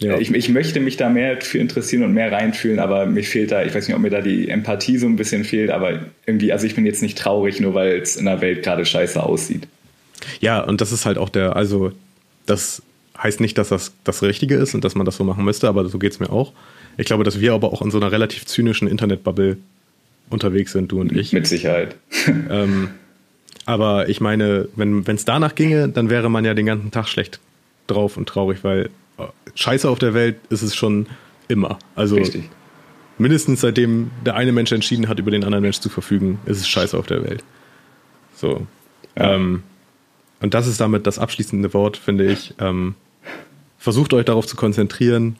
[0.00, 0.18] Ja.
[0.18, 3.64] ich, ich möchte mich da mehr für interessieren und mehr reinfühlen, aber mir fehlt da,
[3.64, 6.66] ich weiß nicht, ob mir da die Empathie so ein bisschen fehlt, aber irgendwie, also
[6.66, 9.66] ich bin jetzt nicht traurig, nur weil es in der Welt gerade scheiße aussieht.
[10.40, 11.92] Ja, und das ist halt auch der, also
[12.46, 12.82] das
[13.20, 15.88] heißt nicht, dass das das Richtige ist und dass man das so machen müsste, aber
[15.88, 16.52] so geht es mir auch.
[16.96, 19.56] Ich glaube, dass wir aber auch in so einer relativ zynischen Internetbubble
[20.30, 21.32] unterwegs sind, du und ich.
[21.32, 21.96] Mit Sicherheit.
[22.50, 22.90] Ähm,
[23.68, 27.38] aber ich meine, wenn es danach ginge, dann wäre man ja den ganzen Tag schlecht
[27.86, 28.86] drauf und traurig, weil
[29.18, 29.22] äh,
[29.54, 31.06] Scheiße auf der Welt ist es schon
[31.48, 31.78] immer.
[31.94, 32.48] Also Richtig.
[33.18, 36.68] mindestens seitdem der eine Mensch entschieden hat, über den anderen Mensch zu verfügen, ist es
[36.68, 37.44] Scheiße auf der Welt.
[38.34, 38.66] So.
[39.16, 39.34] Ja.
[39.34, 39.62] Ähm,
[40.40, 42.54] und das ist damit das abschließende Wort, finde ich.
[42.60, 42.94] Ähm,
[43.78, 45.36] versucht euch darauf zu konzentrieren.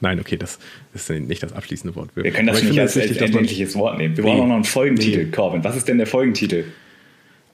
[0.00, 0.58] Nein, okay, das
[0.92, 2.10] ist nicht das abschließende Wort.
[2.14, 4.16] Wir können das nicht als wichtig, man- endliches Wort nehmen.
[4.16, 5.30] Wir brauchen auch noch einen Folgentitel, Nee.
[5.30, 5.64] Corbin.
[5.64, 6.64] Was ist denn der Folgentitel?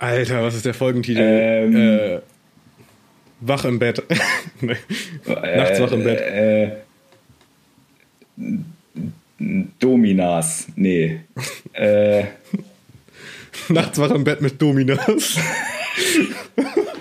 [0.00, 1.20] Alter, was ist der Folgentitel?
[1.20, 2.20] Ähm, äh,
[3.40, 4.02] wach im Bett.
[4.62, 4.76] Nee.
[5.26, 6.20] Nachts wach im Bett.
[6.20, 6.70] Äh,
[9.78, 10.68] Dominas.
[10.76, 11.20] Nee.
[11.74, 12.24] äh,
[13.68, 15.38] Nachts wach im Bett mit Dominos.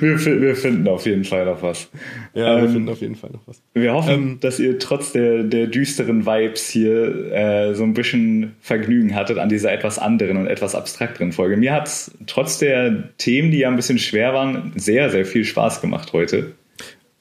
[0.00, 1.88] wir, wir finden auf jeden Fall noch was.
[2.34, 3.60] Ja, wir Ähm, finden auf jeden Fall noch was.
[3.74, 8.54] Wir hoffen, Ähm, dass ihr trotz der, der düsteren Vibes hier äh, so ein bisschen
[8.60, 11.56] Vergnügen hattet an dieser etwas anderen und etwas abstrakteren Folge.
[11.56, 15.44] Mir hat es trotz der Themen, die ja ein bisschen schwer waren, sehr, sehr viel
[15.44, 16.52] Spaß gemacht heute.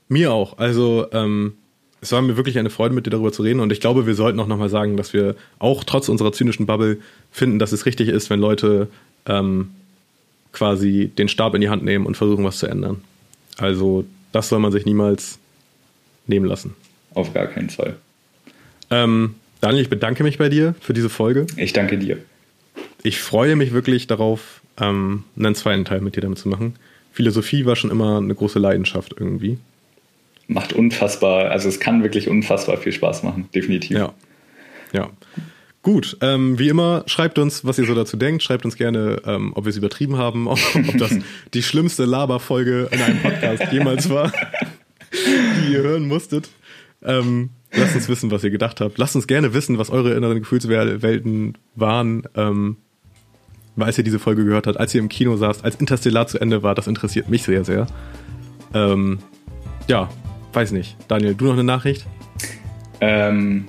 [0.07, 0.57] Mir auch.
[0.57, 1.53] Also, ähm,
[2.01, 3.59] es war mir wirklich eine Freude, mit dir darüber zu reden.
[3.59, 6.99] Und ich glaube, wir sollten auch nochmal sagen, dass wir auch trotz unserer zynischen Bubble
[7.31, 8.89] finden, dass es richtig ist, wenn Leute
[9.27, 9.71] ähm,
[10.55, 13.01] quasi den Stab in die Hand nehmen und versuchen, was zu ändern.
[13.57, 15.37] Also, das soll man sich niemals
[16.27, 16.75] nehmen lassen.
[17.13, 17.97] Auf gar keinen Fall.
[18.89, 21.45] Ähm, Daniel, ich bedanke mich bei dir für diese Folge.
[21.57, 22.17] Ich danke dir.
[23.03, 26.75] Ich freue mich wirklich darauf, ähm, einen zweiten Teil mit dir damit zu machen.
[27.11, 29.57] Philosophie war schon immer eine große Leidenschaft irgendwie.
[30.47, 33.97] Macht unfassbar, also es kann wirklich unfassbar viel Spaß machen, definitiv.
[33.97, 34.13] Ja.
[34.93, 35.09] Ja.
[35.85, 38.41] Gut, ähm, wie immer, schreibt uns, was ihr so dazu denkt.
[38.41, 40.57] Schreibt uns gerne, ähm, ob wir es übertrieben haben, ob,
[40.97, 41.15] das
[41.53, 44.33] die schlimmste Laberfolge in einem Podcast jemals war,
[45.13, 46.49] die ihr hören musstet.
[47.03, 48.97] Ähm, lasst uns wissen, was ihr gedacht habt.
[48.97, 52.77] Lasst uns gerne wissen, was eure inneren Gefühlswelten waren, ähm,
[53.77, 56.63] als ihr diese Folge gehört habt, als ihr im Kino saßt, als Interstellar zu Ende
[56.63, 56.73] war.
[56.73, 57.85] Das interessiert mich sehr, sehr.
[58.73, 59.19] Ähm,
[59.87, 60.09] ja,
[60.51, 60.97] weiß nicht.
[61.07, 62.07] Daniel, du noch eine Nachricht?
[63.01, 63.65] Ähm,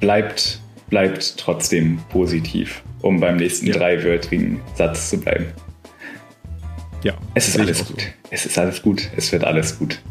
[0.00, 0.60] bleibt,
[0.92, 3.72] bleibt trotzdem positiv, um beim nächsten Ja.
[3.72, 5.46] dreiwörtigen Satz zu bleiben.
[7.02, 7.14] Ja.
[7.34, 7.94] Es ist alles auch so.
[7.94, 8.02] gut.
[8.30, 9.08] Es ist alles gut.
[9.16, 10.02] Es wird alles gut.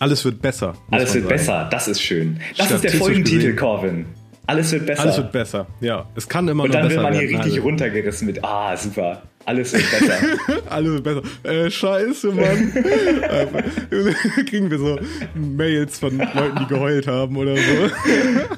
[0.00, 0.74] Alles wird besser.
[0.90, 1.36] Alles wird sagen.
[1.36, 1.68] besser.
[1.70, 2.40] Das ist schön.
[2.56, 3.56] Das ist der Folgentitel, gesehen.
[3.56, 4.06] Corvin.
[4.48, 5.02] Alles wird besser.
[5.02, 5.66] Alles wird besser.
[5.80, 7.36] Ja, es kann immer Und dann wird man hier werden.
[7.36, 9.20] richtig Also, runtergerissen mit, ah, super.
[9.44, 10.62] Alles wird besser.
[10.70, 11.22] Alles wird besser.
[11.42, 12.72] Äh, scheiße, Mann.
[12.74, 14.98] äh, kriegen wir so
[15.34, 17.62] Mails von Leuten, die geheult haben oder so.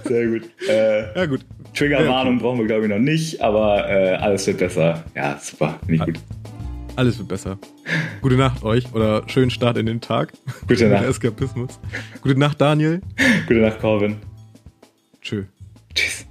[0.09, 0.43] Sehr gut.
[0.69, 1.41] Äh, Ja, gut.
[1.75, 5.03] Triggerwarnung brauchen wir, glaube ich, noch nicht, aber äh, alles wird besser.
[5.17, 5.79] Ja, super.
[5.87, 6.21] Finde ich gut.
[6.95, 7.59] Alles wird besser.
[8.23, 10.33] Gute Nacht euch oder schönen Start in den Tag.
[10.69, 11.05] Gute Nacht.
[11.05, 11.81] Eskapismus.
[12.23, 13.01] Gute Nacht, Daniel.
[13.49, 14.17] Gute Nacht, Corvin.
[15.21, 15.43] Tschö.
[15.95, 16.30] Tschüss.